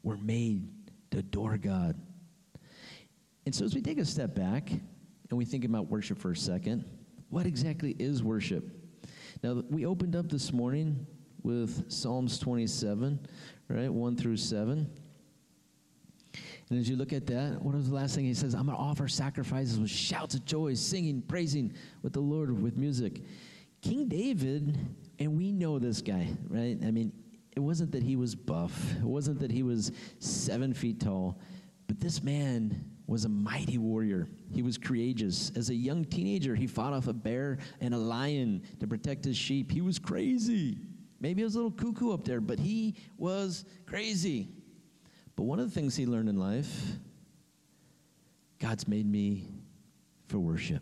[0.03, 0.67] We're made
[1.11, 1.95] to adore God.
[3.45, 6.35] And so, as we take a step back and we think about worship for a
[6.35, 6.83] second,
[7.29, 8.69] what exactly is worship?
[9.41, 11.07] Now, we opened up this morning
[11.43, 13.25] with Psalms 27,
[13.69, 13.93] right?
[13.93, 14.89] 1 through 7.
[16.69, 18.53] And as you look at that, what was the last thing he says?
[18.53, 22.75] I'm going to offer sacrifices with shouts of joy, singing, praising with the Lord with
[22.75, 23.21] music.
[23.81, 24.77] King David,
[25.19, 26.77] and we know this guy, right?
[26.83, 27.13] I mean,
[27.55, 31.39] it wasn't that he was buff, it wasn't that he was seven feet tall,
[31.87, 34.27] but this man was a mighty warrior.
[34.53, 35.51] He was courageous.
[35.55, 39.37] As a young teenager, he fought off a bear and a lion to protect his
[39.37, 39.71] sheep.
[39.71, 40.77] He was crazy.
[41.21, 44.49] Maybe he was a little cuckoo up there, but he was crazy.
[45.37, 46.97] But one of the things he learned in life
[48.59, 49.45] God's made me
[50.25, 50.81] for worship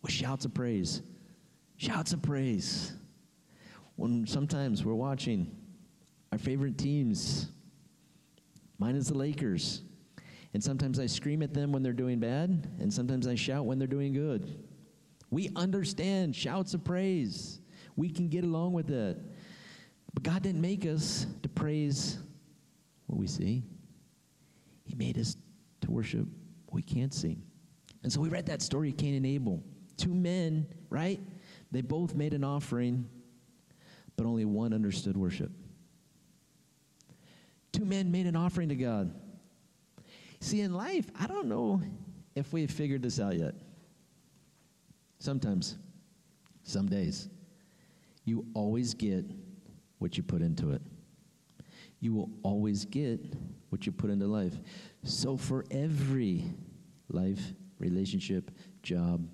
[0.00, 1.02] with shouts of praise.
[1.76, 2.92] Shouts of praise.
[3.96, 5.50] When sometimes we're watching
[6.30, 7.48] our favorite teams,
[8.78, 9.82] mine is the Lakers.
[10.54, 13.78] And sometimes I scream at them when they're doing bad, and sometimes I shout when
[13.78, 14.64] they're doing good.
[15.30, 17.60] We understand shouts of praise.
[17.96, 19.18] We can get along with it.
[20.14, 22.18] But God didn't make us to praise
[23.12, 23.62] what we see.
[24.84, 25.36] He made us
[25.82, 26.26] to worship
[26.66, 27.36] what we can't see.
[28.02, 29.62] And so we read that story of Cain and Abel.
[29.98, 31.20] Two men, right?
[31.70, 33.06] They both made an offering,
[34.16, 35.52] but only one understood worship.
[37.72, 39.14] Two men made an offering to God.
[40.40, 41.82] See, in life, I don't know
[42.34, 43.54] if we've figured this out yet.
[45.18, 45.76] Sometimes,
[46.62, 47.28] some days,
[48.24, 49.26] you always get
[49.98, 50.82] what you put into it
[52.02, 53.20] you will always get
[53.70, 54.54] what you put into life.
[55.04, 56.44] So, for every
[57.08, 58.50] life, relationship,
[58.82, 59.26] job,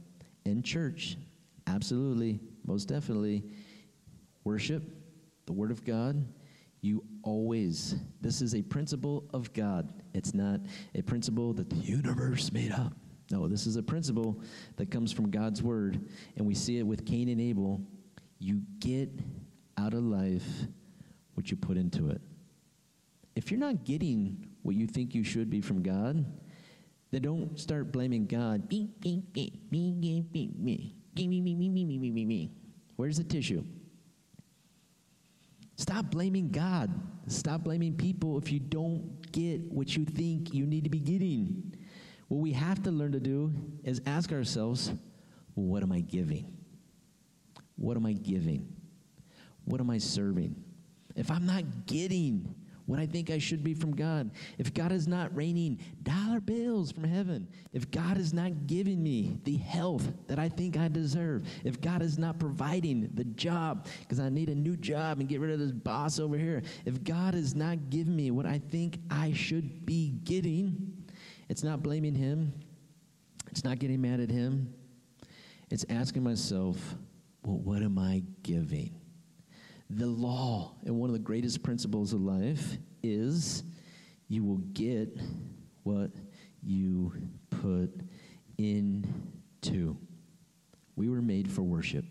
[0.44, 1.16] and church,
[1.66, 3.42] absolutely, most definitely,
[4.44, 4.82] worship,
[5.46, 6.22] the Word of God,
[6.82, 9.90] you always, this is a principle of God.
[10.12, 10.60] It's not
[10.94, 12.92] a principle that the universe made up.
[13.30, 14.42] No, this is a principle
[14.76, 16.06] that comes from God's Word,
[16.36, 17.80] and we see it with Cain and Abel.
[18.38, 19.08] You get
[19.78, 20.46] out of life
[21.32, 22.20] what you put into it.
[23.38, 26.26] If you're not getting what you think you should be from God,
[27.12, 28.68] then don't start blaming God.
[32.96, 33.64] Where's the tissue?
[35.76, 36.90] Stop blaming God.
[37.28, 41.76] Stop blaming people if you don't get what you think you need to be getting.
[42.26, 44.88] What we have to learn to do is ask ourselves,
[45.54, 46.56] well, what am I giving?
[47.76, 48.66] What am I giving?
[49.64, 50.56] What am I serving?
[51.14, 52.56] If I'm not getting
[52.88, 56.90] what I think I should be from God, if God is not raining dollar bills
[56.90, 61.46] from heaven, if God is not giving me the health that I think I deserve,
[61.64, 65.38] if God is not providing the job because I need a new job and get
[65.38, 68.98] rid of this boss over here, if God is not giving me what I think
[69.10, 71.04] I should be getting,
[71.50, 72.54] it's not blaming Him,
[73.50, 74.72] it's not getting mad at Him,
[75.68, 76.96] it's asking myself,
[77.44, 78.98] well, what am I giving?
[79.90, 83.62] The law, and one of the greatest principles of life, is
[84.28, 85.18] you will get
[85.82, 86.10] what
[86.62, 87.12] you
[87.50, 87.90] put
[88.58, 89.96] into.
[90.96, 92.04] We were made for worship.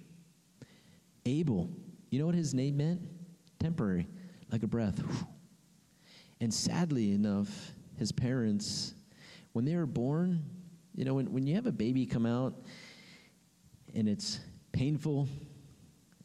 [1.25, 1.69] Abel,
[2.09, 3.01] you know what his name meant?
[3.59, 4.07] Temporary,
[4.51, 5.01] like a breath.
[6.39, 8.93] And sadly enough, his parents,
[9.53, 10.43] when they were born,
[10.95, 12.55] you know, when, when you have a baby come out
[13.93, 14.39] and it's
[14.71, 15.27] painful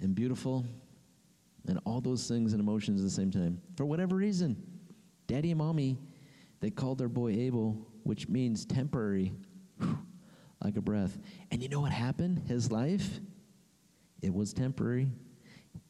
[0.00, 0.64] and beautiful
[1.66, 3.60] and all those things and emotions at the same time.
[3.76, 4.56] For whatever reason,
[5.26, 5.98] daddy and mommy,
[6.60, 9.32] they called their boy Abel, which means temporary,
[10.64, 11.18] like a breath.
[11.50, 12.42] And you know what happened?
[12.46, 13.20] His life,
[14.22, 15.08] it was temporary.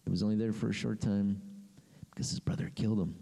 [0.06, 1.40] It was only there for a short time
[2.10, 3.14] because his brother killed him.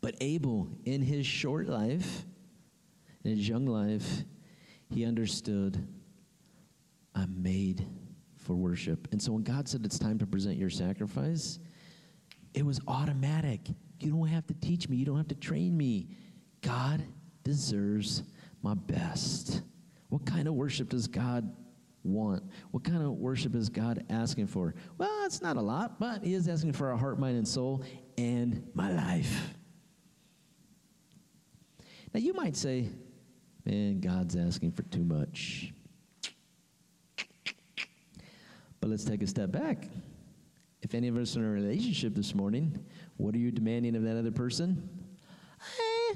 [0.00, 2.24] But Abel, in his short life,
[3.24, 4.24] in his young life,
[4.90, 5.86] he understood
[7.14, 7.84] I'm made
[8.48, 9.08] for worship.
[9.12, 11.58] And so when God said it's time to present your sacrifice,
[12.54, 13.60] it was automatic.
[14.00, 16.08] You don't have to teach me, you don't have to train me.
[16.62, 17.04] God
[17.44, 18.22] deserves
[18.62, 19.60] my best.
[20.08, 21.54] What kind of worship does God
[22.02, 22.42] want?
[22.70, 24.74] What kind of worship is God asking for?
[24.96, 27.84] Well, it's not a lot, but He is asking for our heart, mind, and soul
[28.16, 29.52] and my life.
[32.14, 32.88] Now, you might say,
[33.66, 35.74] man, God's asking for too much.
[38.80, 39.88] But let's take a step back.
[40.82, 42.84] If any of us are in a relationship this morning,
[43.16, 44.88] what are you demanding of that other person?
[45.60, 46.14] Eh,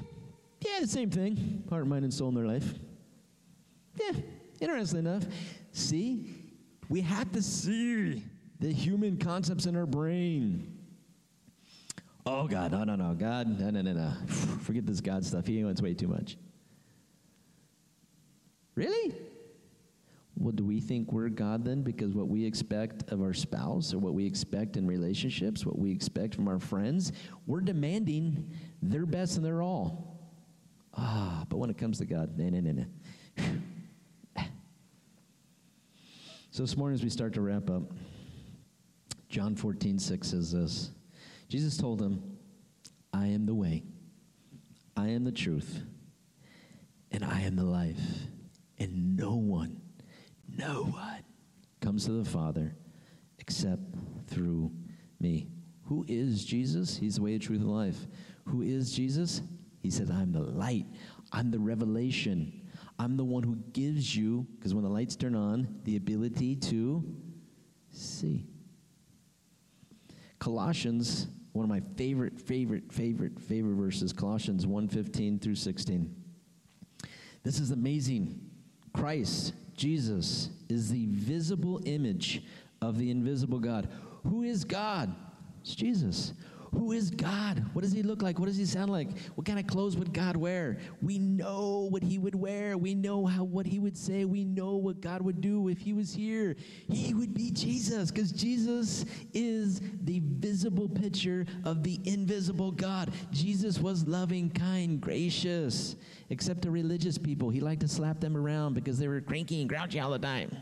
[0.61, 2.73] yeah, the same thing heart, mind, and soul in their life.
[3.99, 4.13] Yeah,
[4.61, 5.25] interesting enough.
[5.71, 6.33] See,
[6.89, 8.23] we have to see
[8.59, 10.77] the human concepts in our brain.
[12.25, 13.13] Oh, God, no, no, no.
[13.13, 14.13] God, no, no, no, no.
[14.61, 15.45] Forget this God stuff.
[15.45, 16.37] He wants way too much.
[18.75, 19.13] Really?
[20.35, 23.99] Well, do we think we're God then because what we expect of our spouse or
[23.99, 27.11] what we expect in relationships, what we expect from our friends,
[27.45, 30.31] we're demanding their best and their all.
[30.95, 32.85] Ah, but when it comes to God, no, no, no, no.
[36.51, 37.93] So this morning as we start to wrap up,
[39.27, 40.91] John 14, 6 says this.
[41.49, 42.21] Jesus told him,
[43.11, 43.83] I am the way,
[44.95, 45.81] I am the truth,
[47.11, 48.01] and I am the life,
[48.77, 49.82] and no one
[50.57, 51.23] no one
[51.81, 52.75] comes to the Father
[53.39, 53.81] except
[54.27, 54.71] through
[55.19, 55.47] me.
[55.85, 56.97] Who is Jesus?
[56.97, 58.07] He's the way, the truth, and life.
[58.45, 59.41] Who is Jesus?
[59.81, 60.85] He said, I'm the light.
[61.31, 62.61] I'm the revelation.
[62.99, 67.03] I'm the one who gives you, because when the lights turn on, the ability to
[67.91, 68.45] see.
[70.39, 76.15] Colossians, one of my favorite, favorite, favorite, favorite verses, Colossians 1:15 through 16.
[77.43, 78.39] This is amazing.
[78.93, 82.43] Christ Jesus is the visible image
[82.81, 83.89] of the invisible God.
[84.23, 85.13] Who is God?
[85.61, 86.33] It's Jesus.
[86.73, 87.63] Who is God?
[87.73, 88.39] What does he look like?
[88.39, 89.17] What does he sound like?
[89.35, 90.77] What kind of clothes would God wear?
[91.01, 92.77] We know what he would wear.
[92.77, 94.25] We know how what he would say.
[94.25, 96.55] We know what God would do if he was here.
[96.89, 103.13] He would be Jesus because Jesus is the visible picture of the invisible God.
[103.31, 105.95] Jesus was loving, kind, gracious,
[106.29, 107.49] except to religious people.
[107.49, 110.55] He liked to slap them around because they were cranky and grouchy all the time.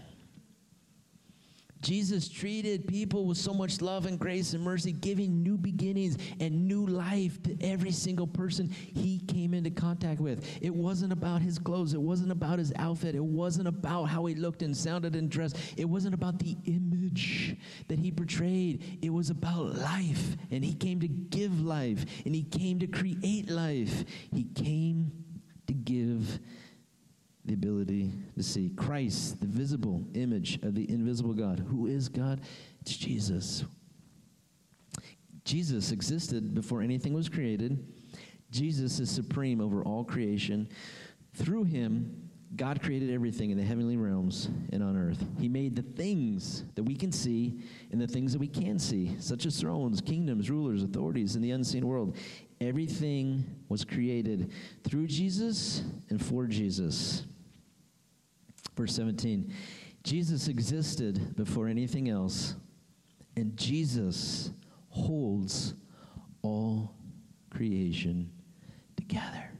[1.82, 6.68] Jesus treated people with so much love and grace and mercy, giving new beginnings and
[6.68, 10.48] new life to every single person he came into contact with.
[10.62, 14.36] It wasn't about his clothes, it wasn't about his outfit, it wasn't about how he
[14.36, 17.58] looked and sounded and dressed, it wasn't about the image
[17.88, 19.00] that he portrayed.
[19.02, 23.50] It was about life, and he came to give life, and he came to create
[23.50, 24.06] life.
[24.32, 25.12] He came
[25.68, 26.40] to give
[27.46, 31.66] the ability to see Christ, the visible image of the invisible God.
[31.70, 32.42] Who is God?
[32.82, 33.66] It's Jesus.
[35.44, 37.84] Jesus existed before anything was created.
[38.52, 40.70] Jesus is supreme over all creation.
[41.34, 45.26] Through him, God created everything in the heavenly realms and on earth.
[45.40, 47.62] He made the things that we can see
[47.92, 51.52] and the things that we can see, such as thrones, kingdoms, rulers, authorities in the
[51.52, 52.18] unseen world.
[52.60, 54.52] Everything was created
[54.84, 57.24] through Jesus and for Jesus.
[58.76, 59.54] Verse 17
[60.04, 62.56] Jesus existed before anything else,
[63.36, 64.52] and Jesus
[64.90, 65.76] holds
[66.42, 66.96] all
[67.52, 68.32] creation
[68.96, 69.52] together.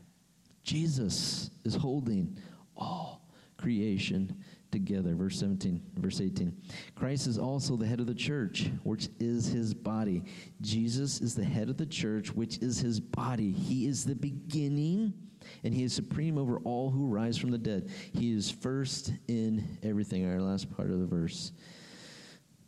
[0.64, 2.38] Jesus is holding
[2.76, 4.36] all creation
[4.72, 5.14] together.
[5.14, 6.56] Verse 17, verse 18.
[6.96, 10.24] Christ is also the head of the church, which is his body.
[10.62, 13.52] Jesus is the head of the church, which is his body.
[13.52, 15.14] He is the beginning,
[15.64, 17.90] and he is supreme over all who rise from the dead.
[18.14, 20.26] He is first in everything.
[20.26, 21.52] Our last part of the verse.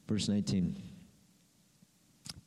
[0.07, 0.81] Verse 19.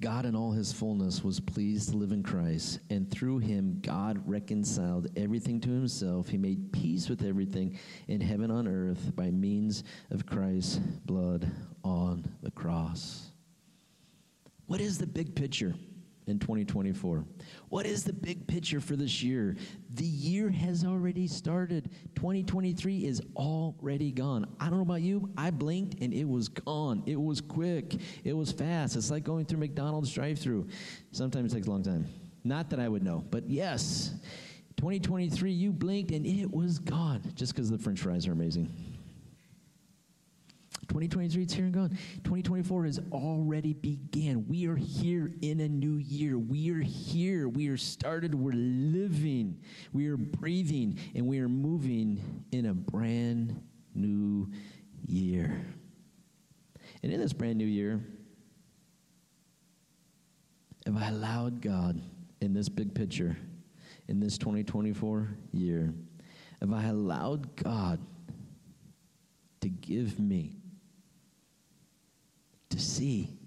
[0.00, 4.20] God in all his fullness was pleased to live in Christ, and through him God
[4.26, 6.28] reconciled everything to himself.
[6.28, 11.50] He made peace with everything in heaven on earth by means of Christ's blood
[11.82, 13.30] on the cross.
[14.66, 15.74] What is the big picture?
[16.26, 17.24] In 2024.
[17.68, 19.56] What is the big picture for this year?
[19.94, 21.90] The year has already started.
[22.16, 24.46] 2023 is already gone.
[24.58, 27.02] I don't know about you, I blinked and it was gone.
[27.06, 28.96] It was quick, it was fast.
[28.96, 30.68] It's like going through McDonald's drive through.
[31.12, 32.06] Sometimes it takes a long time.
[32.44, 34.14] Not that I would know, but yes,
[34.76, 38.95] 2023, you blinked and it was gone just because the french fries are amazing.
[40.88, 41.90] 2023 is here and gone.
[42.24, 44.46] 2024 has already began.
[44.46, 46.38] We are here in a new year.
[46.38, 47.48] We are here.
[47.48, 48.34] We are started.
[48.34, 49.60] We're living.
[49.92, 50.98] We are breathing.
[51.14, 53.60] And we are moving in a brand
[53.94, 54.50] new
[55.06, 55.64] year.
[57.02, 58.00] And in this brand new year,
[60.86, 62.00] have I allowed God
[62.40, 63.36] in this big picture,
[64.08, 65.92] in this 2024 year,
[66.60, 68.00] have I allowed God
[69.60, 70.56] to give me
[72.76, 73.38] to see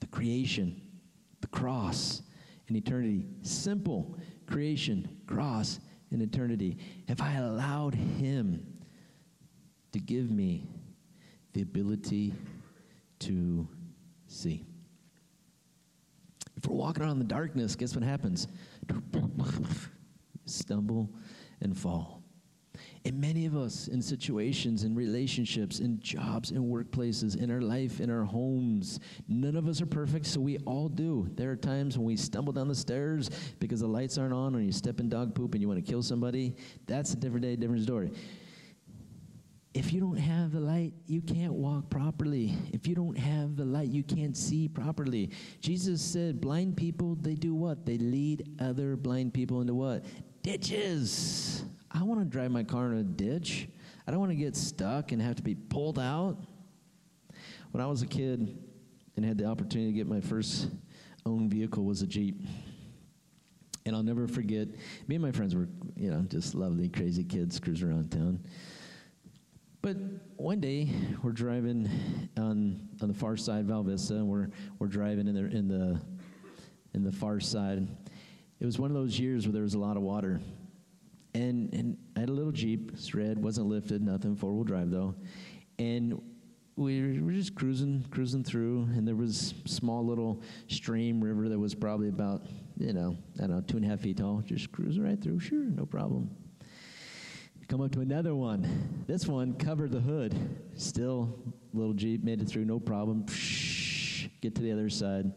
[0.00, 0.80] the creation,
[1.42, 2.22] the cross,
[2.68, 3.26] and eternity.
[3.42, 4.16] Simple
[4.46, 5.78] creation, cross,
[6.10, 6.78] and eternity.
[7.08, 8.66] Have I allowed Him
[9.92, 10.66] to give me
[11.52, 12.32] the ability
[13.20, 13.68] to
[14.26, 14.64] see?
[16.56, 18.48] If we're walking around in the darkness, guess what happens?
[20.46, 21.10] Stumble
[21.60, 22.21] and fall.
[23.04, 28.00] And many of us in situations, in relationships, in jobs, in workplaces, in our life,
[28.00, 31.28] in our homes, none of us are perfect, so we all do.
[31.34, 33.28] There are times when we stumble down the stairs
[33.58, 35.90] because the lights aren't on, or you step in dog poop and you want to
[35.90, 36.54] kill somebody.
[36.86, 38.12] That's a different day, different story.
[39.74, 42.54] If you don't have the light, you can't walk properly.
[42.72, 45.30] If you don't have the light, you can't see properly.
[45.60, 47.84] Jesus said, blind people, they do what?
[47.84, 50.04] They lead other blind people into what?
[50.42, 51.64] Ditches.
[51.94, 53.68] I want to drive my car in a ditch.
[54.06, 56.38] I don't want to get stuck and have to be pulled out.
[57.70, 58.58] When I was a kid
[59.16, 60.68] and had the opportunity to get my first
[61.26, 62.40] own vehicle was a Jeep.
[63.84, 64.68] And I'll never forget,
[65.08, 68.40] me and my friends were, you know, just lovely, crazy kids cruising around town.
[69.82, 69.96] But
[70.36, 70.88] one day
[71.22, 71.90] we're driving
[72.36, 75.66] on on the far side of Val Vista, and we're we're driving in the in
[75.66, 76.00] the
[76.94, 77.88] in the far side.
[78.60, 80.40] It was one of those years where there was a lot of water,
[81.34, 82.92] and, and I had a little Jeep.
[82.94, 85.14] It's red, wasn't lifted, nothing, four wheel drive though.
[85.78, 86.20] And
[86.76, 91.74] we were just cruising, cruising through, and there was small little stream river that was
[91.74, 92.42] probably about,
[92.78, 94.42] you know, I don't know, two and a half feet tall.
[94.44, 96.30] Just cruising right through, sure, no problem.
[97.68, 99.04] Come up to another one.
[99.06, 100.34] This one covered the hood.
[100.74, 101.38] Still,
[101.72, 103.26] little Jeep made it through, no problem.
[104.40, 105.32] Get to the other side.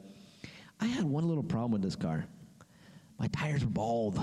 [0.79, 2.25] I had one little problem with this car.
[3.19, 4.19] My tires were bald.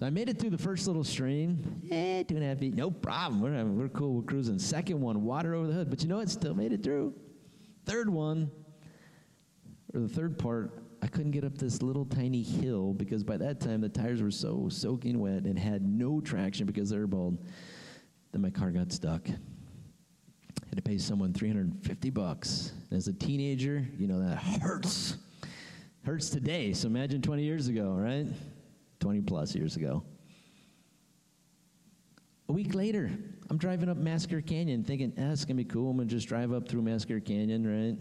[0.00, 1.82] So I made it through the first little stream.
[1.90, 3.42] Eh, two and a half feet, no problem.
[3.42, 4.14] We're, we're cool.
[4.14, 4.58] We're cruising.
[4.58, 5.90] Second one, water over the hood.
[5.90, 6.30] But you know what?
[6.30, 7.12] Still made it through.
[7.84, 8.50] Third one,
[9.92, 13.60] or the third part, I couldn't get up this little tiny hill because by that
[13.60, 17.36] time the tires were so soaking wet and had no traction because they were bald.
[18.32, 19.26] Then my car got stuck.
[19.26, 22.72] Had to pay someone 350 bucks.
[22.90, 25.18] As a teenager, you know that hurts.
[26.06, 26.72] Hurts today.
[26.72, 28.26] So imagine 20 years ago, right?
[29.00, 30.04] 20 plus years ago.
[32.48, 33.10] A week later,
[33.48, 35.90] I'm driving up Massacre Canyon thinking, ah, it's going to be cool.
[35.90, 37.96] I'm going to just drive up through Massacre Canyon, right?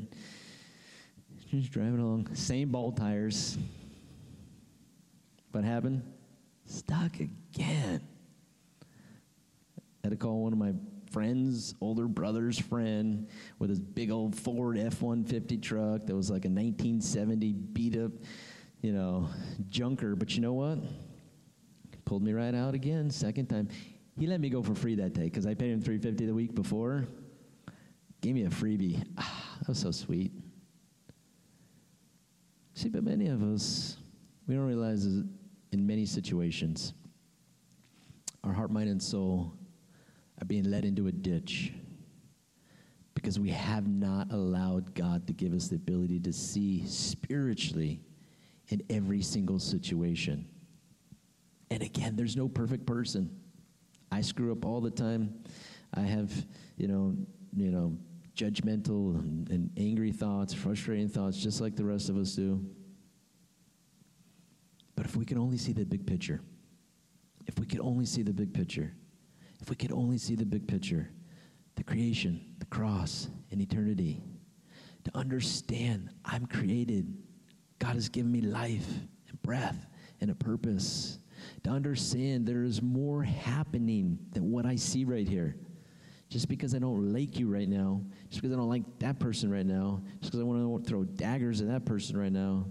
[1.50, 2.34] Just driving along.
[2.36, 3.58] Same ball tires.
[5.52, 6.04] What happened?
[6.66, 8.02] Stuck again.
[8.84, 10.74] I had to call one of my
[11.12, 13.28] friend's older brother's friend
[13.58, 18.12] with his big old Ford F 150 truck that was like a 1970 beat up,
[18.82, 19.30] you know,
[19.70, 20.16] junker.
[20.16, 20.80] But you know what?
[22.06, 23.70] Pulled me right out again, second time.
[24.18, 26.56] He let me go for free that day because I paid him 350 the week
[26.56, 27.06] before.
[28.22, 29.06] Gave me a freebie.
[29.18, 30.32] Ah, that was so sweet.
[32.74, 33.98] See, but many of us,
[34.48, 35.38] we don't realize in
[35.74, 36.94] many situations,
[38.44, 39.54] our heart, mind, and soul
[40.42, 41.74] are being led into a ditch
[43.14, 48.02] because we have not allowed God to give us the ability to see spiritually
[48.70, 50.48] in every single situation.
[51.72, 53.30] And again, there's no perfect person.
[54.12, 55.34] I screw up all the time.
[55.94, 56.32] I have,
[56.78, 57.16] you know,
[57.56, 57.98] you know,
[58.36, 62.64] judgmental and, and angry thoughts, frustrating thoughts, just like the rest of us do.
[64.96, 66.42] But if we can only see the big picture,
[67.48, 68.94] if we could only see the big picture,
[69.62, 71.10] if we could only see the big picture,
[71.76, 74.22] the creation, the cross, and eternity,
[75.06, 77.14] to understand I'm created.
[77.80, 78.88] God has given me life
[79.30, 79.88] and breath
[80.22, 81.18] and a purpose.
[81.64, 85.56] To understand there is more happening than what I see right here.
[86.30, 89.50] Just because I don't like you right now, just because I don't like that person
[89.50, 92.68] right now, just because I want to throw daggers at that person right now.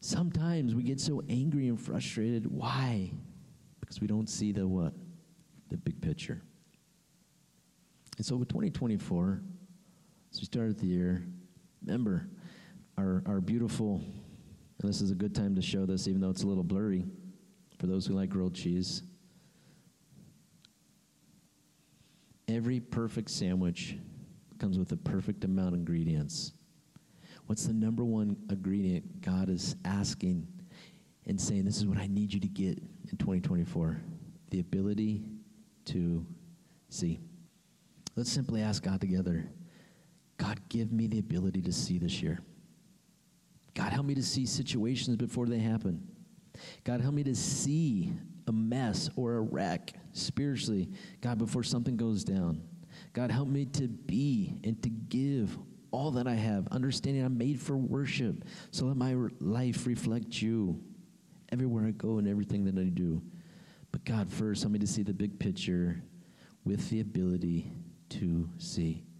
[0.00, 2.46] Sometimes we get so angry and frustrated.
[2.46, 3.10] Why?
[3.80, 4.92] Because we don't see the what?
[5.70, 6.42] The big picture.
[8.16, 9.42] And so with 2024,
[10.32, 11.24] as we started the year,
[11.84, 12.28] remember
[13.02, 14.00] our, our beautiful,
[14.80, 17.04] and this is a good time to show this, even though it's a little blurry
[17.78, 19.02] for those who like grilled cheese.
[22.46, 23.96] Every perfect sandwich
[24.58, 26.52] comes with a perfect amount of ingredients.
[27.46, 30.46] What's the number one ingredient God is asking
[31.26, 32.78] and saying, This is what I need you to get
[33.10, 34.00] in 2024?
[34.50, 35.24] The ability
[35.86, 36.24] to
[36.88, 37.18] see.
[38.14, 39.48] Let's simply ask God together
[40.36, 42.40] God, give me the ability to see this year.
[43.74, 46.06] God, help me to see situations before they happen.
[46.84, 48.12] God, help me to see
[48.46, 52.62] a mess or a wreck spiritually, God, before something goes down.
[53.12, 55.56] God, help me to be and to give
[55.90, 58.44] all that I have, understanding I'm made for worship.
[58.70, 60.82] So let my life reflect you
[61.50, 63.22] everywhere I go and everything that I do.
[63.92, 66.02] But God, first, help me to see the big picture
[66.64, 67.70] with the ability
[68.10, 69.04] to see.